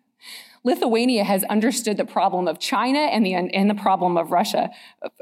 Lithuania 0.63 1.25
has 1.25 1.43
understood 1.45 1.97
the 1.97 2.05
problem 2.05 2.47
of 2.47 2.59
China 2.59 2.99
and 2.99 3.25
the, 3.25 3.35
and 3.35 3.71
the 3.71 3.75
problem 3.75 4.19
of 4.19 4.31
Russia, 4.31 4.71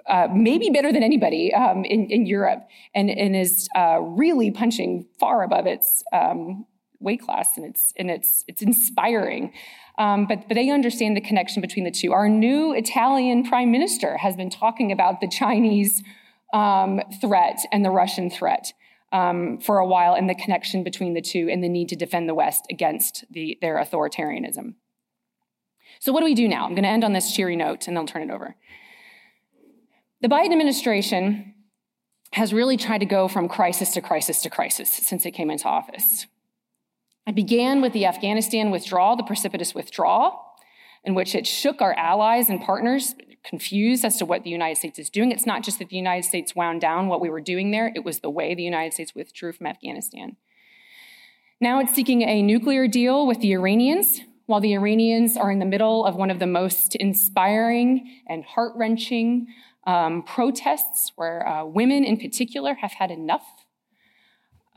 uh, 0.09 0.29
maybe 0.35 0.71
better 0.71 0.93
than 0.93 1.03
anybody 1.03 1.55
um, 1.55 1.85
in, 1.85 2.11
in, 2.11 2.27
Europe, 2.27 2.67
and, 2.95 3.09
and 3.09 3.37
is 3.37 3.69
uh, 3.77 3.99
really 4.01 4.51
punching 4.51 5.07
far 5.21 5.45
above 5.45 5.67
its 5.67 6.03
um, 6.13 6.67
weight 7.01 7.21
class, 7.21 7.57
and 7.57 7.67
it's 7.67 7.93
and 7.97 8.11
it's 8.11 8.45
it's 8.49 8.63
inspiring. 8.63 9.53
Um, 9.99 10.27
but 10.27 10.49
but 10.49 10.55
they 10.55 10.71
understand 10.71 11.17
the 11.17 11.21
connection 11.21 11.61
between 11.61 11.85
the 11.85 11.91
two. 11.91 12.13
Our 12.13 12.29
new 12.29 12.73
Italian 12.73 13.45
prime 13.45 13.71
minister 13.71 14.17
has 14.17 14.37
been 14.37 14.51
talking 14.51 14.91
about 14.91 15.21
the 15.21 15.29
Chinese 15.29 16.03
um, 16.53 17.01
threat 17.21 17.61
and 17.73 17.85
the 17.85 17.91
Russian 17.91 18.31
threat. 18.31 18.73
Um, 19.11 19.59
for 19.61 19.79
a 19.79 19.87
while, 19.87 20.13
and 20.13 20.29
the 20.29 20.35
connection 20.35 20.85
between 20.85 21.15
the 21.15 21.23
two, 21.23 21.49
and 21.51 21.65
the 21.65 21.69
need 21.71 21.89
to 21.89 21.97
defend 21.97 22.29
the 22.29 22.35
West 22.35 22.67
against 22.69 23.25
the, 23.31 23.57
their 23.63 23.77
authoritarianism. 23.77 24.75
So, 26.01 26.13
what 26.13 26.21
do 26.21 26.27
we 26.27 26.35
do 26.35 26.49
now? 26.49 26.65
I'm 26.65 26.73
going 26.73 26.85
to 26.85 26.89
end 26.89 27.05
on 27.05 27.13
this 27.13 27.35
cheery 27.35 27.57
note, 27.57 27.87
and 27.87 27.97
then 27.97 28.03
I'll 28.03 28.07
turn 28.07 28.29
it 28.29 28.33
over. 28.33 28.55
The 30.21 30.29
Biden 30.29 30.53
administration 30.53 31.55
has 32.33 32.53
really 32.53 32.77
tried 32.77 32.99
to 32.99 33.07
go 33.07 33.29
from 33.29 33.49
crisis 33.49 33.93
to 33.93 34.01
crisis 34.01 34.43
to 34.43 34.51
crisis 34.51 34.91
since 34.91 35.25
it 35.25 35.33
came 35.33 35.51
into 35.51 35.67
office. 35.67 36.27
It 37.27 37.35
began 37.35 37.81
with 37.81 37.93
the 37.93 38.07
Afghanistan 38.07 38.71
withdrawal, 38.71 39.17
the 39.17 39.23
precipitous 39.23 39.75
withdrawal, 39.75 40.45
in 41.05 41.15
which 41.15 41.35
it 41.35 41.47
shook 41.47 41.81
our 41.81 41.95
allies 41.95 42.49
and 42.49 42.61
partners, 42.61 43.15
confused 43.45 44.05
as 44.05 44.17
to 44.19 44.27
what 44.27 44.45
the 44.45 44.51
United 44.51 44.77
States 44.77 44.99
is 44.99 45.09
doing. 45.09 45.31
It's 45.31 45.47
not 45.47 45.63
just 45.63 45.79
that 45.79 45.89
the 45.89 45.97
United 45.97 46.27
States 46.27 46.55
wound 46.55 46.81
down 46.81 47.09
what 47.09 47.21
we 47.21 47.31
were 47.31 47.41
doing 47.41 47.71
there, 47.71 47.93
it 47.95 48.05
was 48.05 48.21
the 48.21 48.31
way 48.31 48.55
the 48.55 48.63
United 48.63 48.93
States 48.93 49.15
withdrew 49.15 49.53
from 49.53 49.67
Afghanistan. 49.67 50.37
Now 51.61 51.81
it's 51.81 51.95
seeking 51.95 52.23
a 52.23 52.43
nuclear 52.43 52.87
deal 52.87 53.27
with 53.27 53.41
the 53.41 53.53
Iranians, 53.53 54.21
while 54.49 54.61
the 54.61 54.75
Iranians 54.75 55.37
are 55.37 55.51
in 55.53 55.59
the 55.59 55.67
middle 55.67 56.05
of 56.05 56.17
one 56.17 56.31
of 56.31 56.39
the 56.39 56.47
most 56.47 56.97
inspiring 56.97 58.23
and 58.27 58.45
heart 58.45 58.73
wrenching 58.77 59.47
um, 59.87 60.23
protests, 60.23 61.13
where 61.17 61.47
uh, 61.47 61.65
women 61.65 62.05
in 62.05 62.17
particular 62.17 62.75
have 62.75 62.93
had 62.93 63.11
enough 63.11 63.47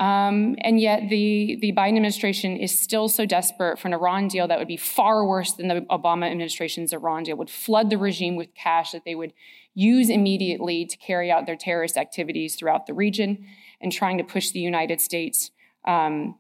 um, 0.02 0.56
and 0.62 0.80
yet, 0.80 1.10
the, 1.10 1.60
the 1.62 1.74
Biden 1.74 1.90
administration 1.90 2.58
is 2.58 2.78
still 2.78 3.08
so 3.08 3.24
desperate 3.24 3.78
for 3.78 3.88
an 3.88 3.94
Iran 3.94 4.30
deal 4.30 4.48
that 4.48 4.58
would 4.58 4.68
be 4.68 4.76
far 4.76 5.24
worse 5.28 5.54
than 5.54 5.68
the 5.68 5.82
Obama 5.92 6.26
administration's 6.26 6.92
Iran 6.92 7.22
deal, 7.22 7.38
would 7.38 7.52
flood 7.52 7.92
the 7.92 8.00
regime 8.00 8.36
with 8.36 8.56
cash 8.56 8.94
that 8.94 9.06
they 9.06 9.14
would 9.14 9.32
use 9.76 10.10
immediately 10.10 10.88
to 10.88 10.98
carry 10.98 11.30
out 11.30 11.46
their 11.46 11.56
terrorist 11.56 11.98
activities 11.98 12.56
throughout 12.56 12.88
the 12.88 12.96
region 12.96 13.46
and 13.80 13.92
trying 13.92 14.18
to 14.18 14.24
push 14.24 14.50
the 14.50 14.60
United 14.60 15.00
States 15.00 15.52
um, 15.86 16.34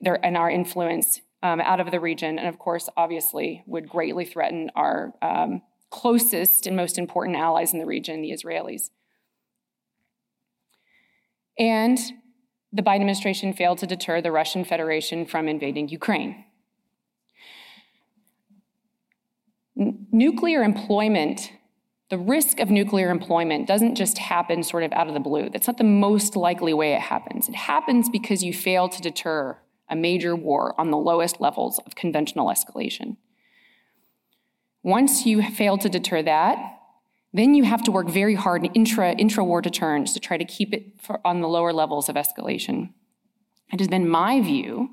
their, 0.00 0.18
and 0.26 0.36
our 0.36 0.50
influence 0.50 1.20
um, 1.46 1.60
out 1.60 1.78
of 1.78 1.90
the 1.92 2.00
region. 2.00 2.38
And 2.38 2.48
of 2.48 2.58
course, 2.58 2.88
obviously, 2.96 3.62
would 3.66 3.88
greatly 3.88 4.24
threaten 4.24 4.70
our 4.74 5.14
um, 5.22 5.62
closest 5.90 6.66
and 6.66 6.76
most 6.76 6.98
important 6.98 7.36
allies 7.36 7.72
in 7.72 7.78
the 7.78 7.86
region, 7.86 8.20
the 8.20 8.32
Israelis. 8.32 8.90
And 11.56 11.98
the 12.72 12.82
Biden 12.82 12.96
administration 12.96 13.52
failed 13.52 13.78
to 13.78 13.86
deter 13.86 14.20
the 14.20 14.32
Russian 14.32 14.64
Federation 14.64 15.24
from 15.24 15.46
invading 15.46 15.88
Ukraine. 15.88 16.44
N- 19.78 20.06
nuclear 20.10 20.64
employment, 20.64 21.52
the 22.10 22.18
risk 22.18 22.58
of 22.58 22.70
nuclear 22.70 23.10
employment 23.10 23.68
doesn't 23.68 23.94
just 23.94 24.18
happen 24.18 24.64
sort 24.64 24.82
of 24.82 24.92
out 24.92 25.06
of 25.06 25.14
the 25.14 25.20
blue. 25.20 25.48
That's 25.48 25.68
not 25.68 25.78
the 25.78 25.84
most 25.84 26.34
likely 26.34 26.74
way 26.74 26.92
it 26.92 27.00
happens. 27.00 27.48
It 27.48 27.54
happens 27.54 28.08
because 28.08 28.42
you 28.42 28.52
fail 28.52 28.88
to 28.88 29.00
deter 29.00 29.56
a 29.88 29.96
major 29.96 30.34
war 30.34 30.78
on 30.80 30.90
the 30.90 30.96
lowest 30.96 31.40
levels 31.40 31.78
of 31.86 31.94
conventional 31.94 32.48
escalation. 32.48 33.16
Once 34.82 35.26
you 35.26 35.42
fail 35.42 35.76
to 35.78 35.88
deter 35.88 36.22
that, 36.22 36.58
then 37.32 37.54
you 37.54 37.64
have 37.64 37.82
to 37.82 37.90
work 37.90 38.08
very 38.08 38.34
hard 38.34 38.64
in 38.64 38.72
intra, 38.72 39.12
intra-war 39.12 39.60
deterrence 39.60 40.14
to 40.14 40.20
try 40.20 40.38
to 40.38 40.44
keep 40.44 40.72
it 40.72 40.94
on 41.24 41.40
the 41.40 41.48
lower 41.48 41.72
levels 41.72 42.08
of 42.08 42.16
escalation. 42.16 42.90
It 43.72 43.80
has 43.80 43.88
been 43.88 44.08
my 44.08 44.40
view 44.40 44.90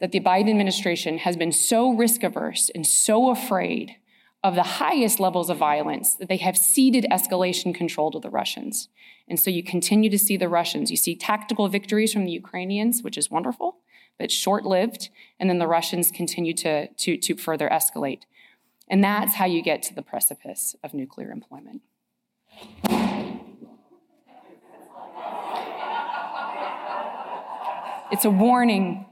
that 0.00 0.12
the 0.12 0.20
Biden 0.20 0.50
administration 0.50 1.18
has 1.18 1.36
been 1.36 1.52
so 1.52 1.92
risk 1.92 2.22
averse 2.22 2.70
and 2.74 2.86
so 2.86 3.30
afraid 3.30 3.96
of 4.42 4.56
the 4.56 4.62
highest 4.62 5.20
levels 5.20 5.48
of 5.48 5.56
violence 5.56 6.16
that 6.16 6.28
they 6.28 6.36
have 6.36 6.56
ceded 6.56 7.06
escalation 7.10 7.74
control 7.74 8.10
to 8.10 8.18
the 8.18 8.28
Russians. 8.28 8.88
And 9.26 9.40
so 9.40 9.48
you 9.48 9.62
continue 9.62 10.10
to 10.10 10.18
see 10.18 10.36
the 10.36 10.50
Russians. 10.50 10.90
You 10.90 10.98
see 10.98 11.16
tactical 11.16 11.68
victories 11.68 12.12
from 12.12 12.26
the 12.26 12.32
Ukrainians, 12.32 13.02
which 13.02 13.16
is 13.16 13.30
wonderful, 13.30 13.78
but 14.18 14.30
short 14.30 14.64
lived, 14.64 15.10
and 15.38 15.50
then 15.50 15.58
the 15.58 15.66
Russians 15.66 16.10
continue 16.10 16.54
to, 16.54 16.88
to, 16.88 17.16
to 17.16 17.36
further 17.36 17.68
escalate. 17.68 18.22
And 18.88 19.02
that's 19.02 19.34
how 19.34 19.46
you 19.46 19.62
get 19.62 19.82
to 19.84 19.94
the 19.94 20.02
precipice 20.02 20.76
of 20.84 20.94
nuclear 20.94 21.30
employment. 21.30 21.82
It's 28.12 28.24
a 28.24 28.30
warning. 28.30 29.06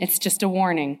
It's 0.00 0.18
just 0.18 0.42
a 0.42 0.48
warning. 0.48 1.00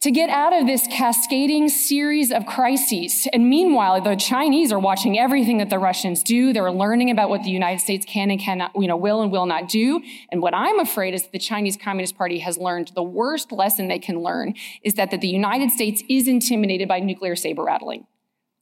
To 0.00 0.10
get 0.10 0.30
out 0.30 0.54
of 0.54 0.66
this 0.66 0.86
cascading 0.86 1.68
series 1.68 2.32
of 2.32 2.46
crises. 2.46 3.28
And 3.34 3.50
meanwhile, 3.50 4.00
the 4.00 4.16
Chinese 4.16 4.72
are 4.72 4.78
watching 4.78 5.18
everything 5.18 5.58
that 5.58 5.68
the 5.68 5.78
Russians 5.78 6.22
do. 6.22 6.54
They're 6.54 6.72
learning 6.72 7.10
about 7.10 7.28
what 7.28 7.42
the 7.42 7.50
United 7.50 7.80
States 7.80 8.06
can 8.06 8.30
and 8.30 8.40
cannot, 8.40 8.72
you 8.74 8.88
know, 8.88 8.96
will 8.96 9.20
and 9.20 9.30
will 9.30 9.44
not 9.44 9.68
do. 9.68 10.00
And 10.32 10.40
what 10.40 10.54
I'm 10.54 10.80
afraid 10.80 11.12
is 11.12 11.24
that 11.24 11.32
the 11.32 11.38
Chinese 11.38 11.76
Communist 11.76 12.16
Party 12.16 12.38
has 12.38 12.56
learned 12.56 12.92
the 12.94 13.02
worst 13.02 13.52
lesson 13.52 13.88
they 13.88 13.98
can 13.98 14.22
learn 14.22 14.54
is 14.82 14.94
that, 14.94 15.10
that 15.10 15.20
the 15.20 15.28
United 15.28 15.70
States 15.70 16.02
is 16.08 16.26
intimidated 16.26 16.88
by 16.88 17.00
nuclear 17.00 17.36
saber 17.36 17.64
rattling. 17.64 18.06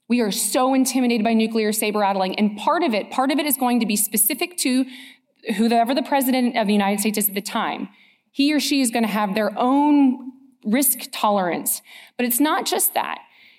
We 0.09 0.21
are 0.21 0.33
so 0.33 0.75
intimidated 0.75 1.23
by 1.23 1.35
nuclear 1.35 1.71
saber 1.71 2.01
rattling. 2.01 2.37
And 2.37 2.59
part 2.59 2.83
of 2.83 2.95
it, 2.95 3.13
part 3.13 3.31
of 3.31 3.39
it 3.39 3.47
is 3.47 3.57
going 3.57 3.79
to 3.79 3.87
be 3.87 3.95
specific 3.95 4.57
to 4.59 4.87
whoever 5.57 5.95
the 5.95 6.03
president 6.03 6.57
of 6.57 6.67
the 6.67 6.73
United 6.73 6.99
States 6.99 7.17
is 7.17 7.29
at 7.29 7.37
the 7.37 7.41
time. 7.41 7.91
He 8.33 8.53
or 8.53 8.59
she 8.59 8.81
is 8.81 8.91
going 8.91 9.05
to 9.05 9.09
have 9.09 9.37
their 9.37 9.57
own 9.57 10.33
risk 10.65 11.09
tolerance. 11.13 11.83
But 12.17 12.27
it's 12.27 12.41
not 12.41 12.67
just 12.67 12.95
that. 12.95 13.19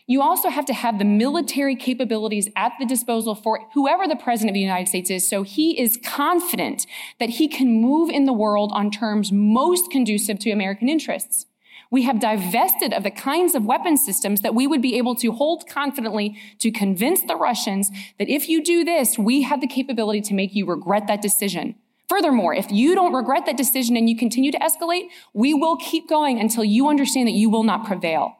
You 0.09 0.23
also 0.23 0.49
have 0.49 0.65
to 0.65 0.73
have 0.73 0.97
the 0.97 1.05
military 1.05 1.75
capabilities 1.75 2.49
at 2.55 2.71
the 2.79 2.85
disposal 2.87 3.35
for 3.35 3.67
whoever 3.75 4.07
the 4.07 4.15
president 4.15 4.49
of 4.49 4.53
the 4.55 4.59
United 4.59 4.87
States 4.87 5.11
is. 5.11 5.29
So 5.29 5.43
he 5.43 5.79
is 5.79 5.99
confident 6.03 6.87
that 7.19 7.29
he 7.29 7.47
can 7.47 7.79
move 7.79 8.09
in 8.09 8.25
the 8.25 8.33
world 8.33 8.71
on 8.73 8.89
terms 8.89 9.31
most 9.31 9.91
conducive 9.91 10.39
to 10.39 10.49
American 10.49 10.89
interests. 10.89 11.45
We 11.91 12.03
have 12.03 12.19
divested 12.19 12.91
of 12.91 13.03
the 13.03 13.11
kinds 13.11 13.53
of 13.53 13.65
weapon 13.65 13.97
systems 13.97 14.41
that 14.41 14.55
we 14.55 14.65
would 14.65 14.81
be 14.81 14.97
able 14.97 15.13
to 15.15 15.31
hold 15.31 15.67
confidently 15.67 16.35
to 16.57 16.71
convince 16.71 17.21
the 17.21 17.35
Russians 17.35 17.91
that 18.17 18.29
if 18.29 18.49
you 18.49 18.63
do 18.63 18.83
this, 18.83 19.19
we 19.19 19.43
have 19.43 19.61
the 19.61 19.67
capability 19.67 20.21
to 20.21 20.33
make 20.33 20.55
you 20.55 20.65
regret 20.65 21.05
that 21.05 21.21
decision. 21.21 21.75
Furthermore, 22.09 22.55
if 22.55 22.71
you 22.71 22.95
don't 22.95 23.13
regret 23.13 23.45
that 23.45 23.55
decision 23.55 23.95
and 23.95 24.09
you 24.09 24.17
continue 24.17 24.51
to 24.51 24.57
escalate, 24.57 25.09
we 25.33 25.53
will 25.53 25.77
keep 25.77 26.09
going 26.09 26.39
until 26.39 26.63
you 26.63 26.89
understand 26.89 27.27
that 27.27 27.33
you 27.33 27.51
will 27.51 27.63
not 27.63 27.85
prevail. 27.85 28.35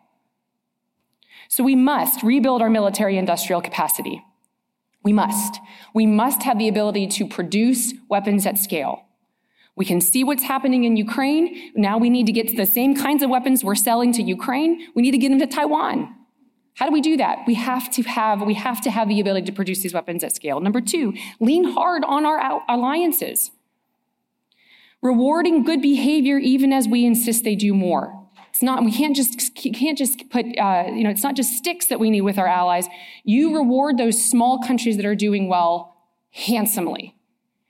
So 1.47 1.63
we 1.63 1.75
must 1.75 2.23
rebuild 2.23 2.63
our 2.63 2.69
military 2.69 3.15
industrial 3.15 3.61
capacity. 3.61 4.23
We 5.03 5.13
must. 5.13 5.59
We 5.93 6.07
must 6.07 6.43
have 6.43 6.57
the 6.57 6.67
ability 6.67 7.07
to 7.07 7.27
produce 7.27 7.93
weapons 8.09 8.47
at 8.47 8.57
scale. 8.57 9.05
We 9.75 9.85
can 9.85 10.01
see 10.01 10.23
what's 10.23 10.43
happening 10.43 10.83
in 10.83 10.97
Ukraine. 10.97 11.71
Now 11.75 11.99
we 11.99 12.09
need 12.09 12.25
to 12.25 12.33
get 12.33 12.57
the 12.57 12.65
same 12.65 12.95
kinds 12.95 13.21
of 13.23 13.29
weapons 13.29 13.63
we're 13.63 13.75
selling 13.75 14.11
to 14.13 14.23
Ukraine. 14.23 14.87
We 14.95 15.03
need 15.03 15.11
to 15.11 15.17
get 15.19 15.29
them 15.29 15.39
to 15.39 15.47
Taiwan. 15.47 16.15
How 16.73 16.87
do 16.87 16.91
we 16.91 17.01
do 17.01 17.17
that? 17.17 17.39
We 17.45 17.53
have 17.53 17.89
to 17.91 18.01
have, 18.03 18.41
we 18.41 18.55
have 18.55 18.81
to 18.81 18.91
have 18.91 19.09
the 19.09 19.19
ability 19.19 19.45
to 19.45 19.51
produce 19.51 19.81
these 19.81 19.93
weapons 19.93 20.23
at 20.23 20.35
scale. 20.35 20.59
Number 20.59 20.81
two, 20.81 21.13
lean 21.39 21.65
hard 21.65 22.03
on 22.03 22.25
our 22.25 22.63
alliances 22.67 23.51
rewarding 25.01 25.63
good 25.63 25.81
behavior 25.81 26.37
even 26.37 26.73
as 26.73 26.87
we 26.87 27.05
insist 27.05 27.43
they 27.43 27.55
do 27.55 27.73
more. 27.73 28.15
It's 28.49 28.63
not, 28.63 28.83
we 28.83 28.91
can't 28.91 29.15
just, 29.15 29.55
can't 29.55 29.97
just 29.97 30.29
put, 30.29 30.45
uh, 30.57 30.85
you 30.87 31.03
know, 31.03 31.09
it's 31.09 31.23
not 31.23 31.35
just 31.35 31.53
sticks 31.53 31.85
that 31.85 31.99
we 31.99 32.09
need 32.09 32.21
with 32.21 32.37
our 32.37 32.47
allies. 32.47 32.87
You 33.23 33.55
reward 33.55 33.97
those 33.97 34.23
small 34.23 34.61
countries 34.61 34.97
that 34.97 35.05
are 35.05 35.15
doing 35.15 35.47
well 35.47 35.95
handsomely 36.31 37.15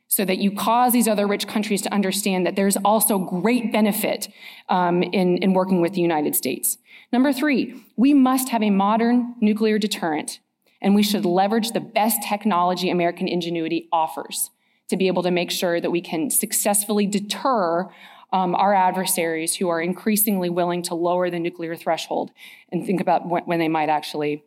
so 0.07 0.25
that 0.25 0.39
you 0.39 0.51
cause 0.51 0.91
these 0.91 1.07
other 1.07 1.27
rich 1.27 1.47
countries 1.47 1.81
to 1.83 1.93
understand 1.93 2.45
that 2.45 2.55
there's 2.55 2.77
also 2.77 3.19
great 3.19 3.71
benefit 3.71 4.29
um, 4.67 5.03
in, 5.03 5.37
in 5.37 5.53
working 5.53 5.81
with 5.81 5.93
the 5.93 6.01
United 6.01 6.35
States. 6.35 6.77
Number 7.13 7.31
three, 7.31 7.83
we 7.95 8.13
must 8.13 8.49
have 8.49 8.63
a 8.63 8.71
modern 8.71 9.35
nuclear 9.39 9.77
deterrent, 9.77 10.39
and 10.81 10.95
we 10.95 11.03
should 11.03 11.25
leverage 11.25 11.71
the 11.71 11.79
best 11.79 12.23
technology 12.27 12.89
American 12.89 13.27
ingenuity 13.27 13.87
offers 13.91 14.49
to 14.89 14.97
be 14.97 15.07
able 15.07 15.23
to 15.23 15.31
make 15.31 15.51
sure 15.51 15.79
that 15.79 15.91
we 15.91 16.01
can 16.01 16.29
successfully 16.29 17.05
deter 17.05 17.89
um, 18.31 18.53
our 18.55 18.73
adversaries 18.73 19.55
who 19.55 19.69
are 19.69 19.81
increasingly 19.81 20.49
willing 20.49 20.83
to 20.83 20.95
lower 20.95 21.29
the 21.29 21.39
nuclear 21.39 21.75
threshold 21.75 22.31
and 22.71 22.85
think 22.85 23.01
about 23.01 23.27
when 23.47 23.59
they 23.59 23.67
might 23.67 23.89
actually 23.89 24.43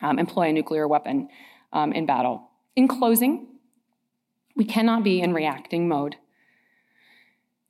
um, 0.00 0.18
employ 0.18 0.48
a 0.48 0.52
nuclear 0.52 0.88
weapon 0.88 1.28
um, 1.72 1.92
in 1.92 2.06
battle. 2.06 2.48
In 2.74 2.88
closing, 2.88 3.48
we 4.56 4.64
cannot 4.64 5.04
be 5.04 5.20
in 5.20 5.34
reacting 5.34 5.88
mode. 5.88 6.16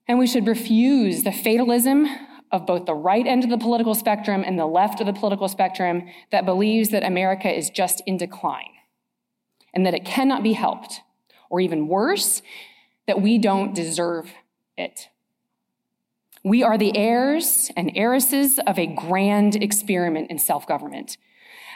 And 0.07 0.19
we 0.19 0.27
should 0.27 0.47
refuse 0.47 1.23
the 1.23 1.33
fatalism 1.33 2.07
of 2.51 2.67
both 2.67 2.87
the 2.87 2.95
right 2.95 3.27
end 3.27 3.45
of 3.45 3.51
the 3.51 3.59
political 3.59 3.95
spectrum 3.95 4.45
and 4.45 4.59
the 4.59 4.67
left 4.67 5.01
of 5.01 5.07
the 5.07 5.13
political 5.13 5.49
spectrum 5.49 6.05
that 6.31 6.45
believes 6.45 6.91
that 6.91 7.05
America 7.05 7.51
is 7.51 7.71
just 7.71 8.03
in 8.07 8.17
decline 8.17 8.67
and 9.73 9.87
that 9.87 9.95
it 9.95 10.05
cannot 10.05 10.43
be 10.43 10.53
helped 10.53 11.01
or 11.53 11.61
even 11.61 11.87
worse, 11.87 12.41
that 13.07 13.21
we 13.21 13.37
don't 13.37 13.75
deserve 13.75 14.33
it. 14.79 15.09
We 16.43 16.63
are 16.63 16.79
the 16.79 16.97
heirs 16.97 17.71
and 17.77 17.93
heiresses 17.95 18.59
of 18.67 18.79
a 18.79 18.87
grand 18.87 19.63
experiment 19.63 20.31
in 20.31 20.39
self 20.39 20.67
government, 20.67 21.19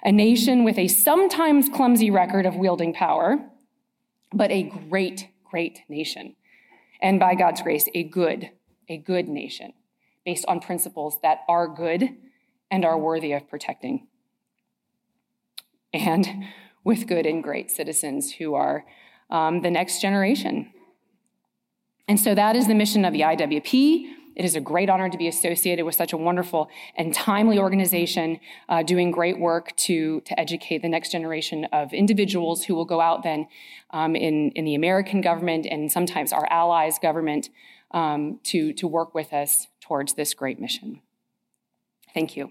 a 0.03 0.11
nation 0.11 0.65
with 0.65 0.79
a 0.79 0.89
sometimes 0.89 1.69
clumsy 1.69 2.11
record 2.11 2.47
of 2.47 2.57
wielding 2.57 2.95
power, 2.95 3.39
but 4.33 4.51
a 4.51 4.63
great, 4.63 5.29
great 5.45 5.83
nation. 5.91 6.37
And 7.03 7.21
by 7.21 7.35
God's 7.35 7.61
grace, 7.61 7.87
a 7.95 8.03
good, 8.03 8.51
a 8.89 8.97
good 8.97 9.29
nation 9.29 9.75
based 10.25 10.47
on 10.49 10.61
principles 10.61 11.19
that 11.23 11.41
are 11.51 11.69
good 11.69 12.17
and 12.71 12.85
are 12.85 12.99
worthy 12.99 13.33
of 13.33 13.47
protecting. 13.47 14.09
And 15.93 16.47
with 16.83 17.07
good 17.07 17.27
and 17.27 17.43
great 17.43 17.71
citizens 17.71 18.33
who 18.33 18.55
are 18.55 18.87
um, 19.31 19.63
the 19.63 19.71
next 19.71 20.01
generation. 20.01 20.73
And 22.09 22.21
so 22.21 22.35
that 22.35 22.57
is 22.57 22.69
the 22.69 22.75
mission 22.75 23.05
of 23.05 23.13
the 23.13 23.21
IWP. 23.23 24.13
It 24.37 24.45
is 24.45 24.55
a 24.55 24.61
great 24.61 24.91
honor 24.91 25.09
to 25.09 25.17
be 25.17 25.29
associated 25.29 25.85
with 25.87 25.95
such 25.95 26.13
a 26.13 26.17
wonderful 26.17 26.69
and 26.95 27.13
timely 27.13 27.59
organization 27.59 28.39
uh, 28.69 28.83
doing 28.83 29.11
great 29.11 29.41
work 29.41 29.75
to, 29.77 30.21
to 30.21 30.39
educate 30.39 30.83
the 30.83 30.91
next 30.91 31.11
generation 31.11 31.65
of 31.73 31.95
individuals 31.95 32.65
who 32.65 32.75
will 32.75 32.85
go 32.85 33.01
out 33.01 33.23
then 33.23 33.49
um, 33.91 34.15
in, 34.15 34.51
in 34.51 34.67
the 34.67 34.75
American 34.75 35.23
government 35.23 35.67
and 35.69 35.91
sometimes 35.91 36.35
our 36.35 36.47
allies' 36.51 36.99
government 36.99 37.49
um, 37.93 38.39
to, 38.45 38.75
to 38.75 38.87
work 38.87 39.15
with 39.15 39.33
us 39.33 39.69
towards 39.81 40.15
this 40.15 40.35
great 40.35 40.61
mission. 40.61 41.01
Thank 42.13 42.37
you. 42.37 42.51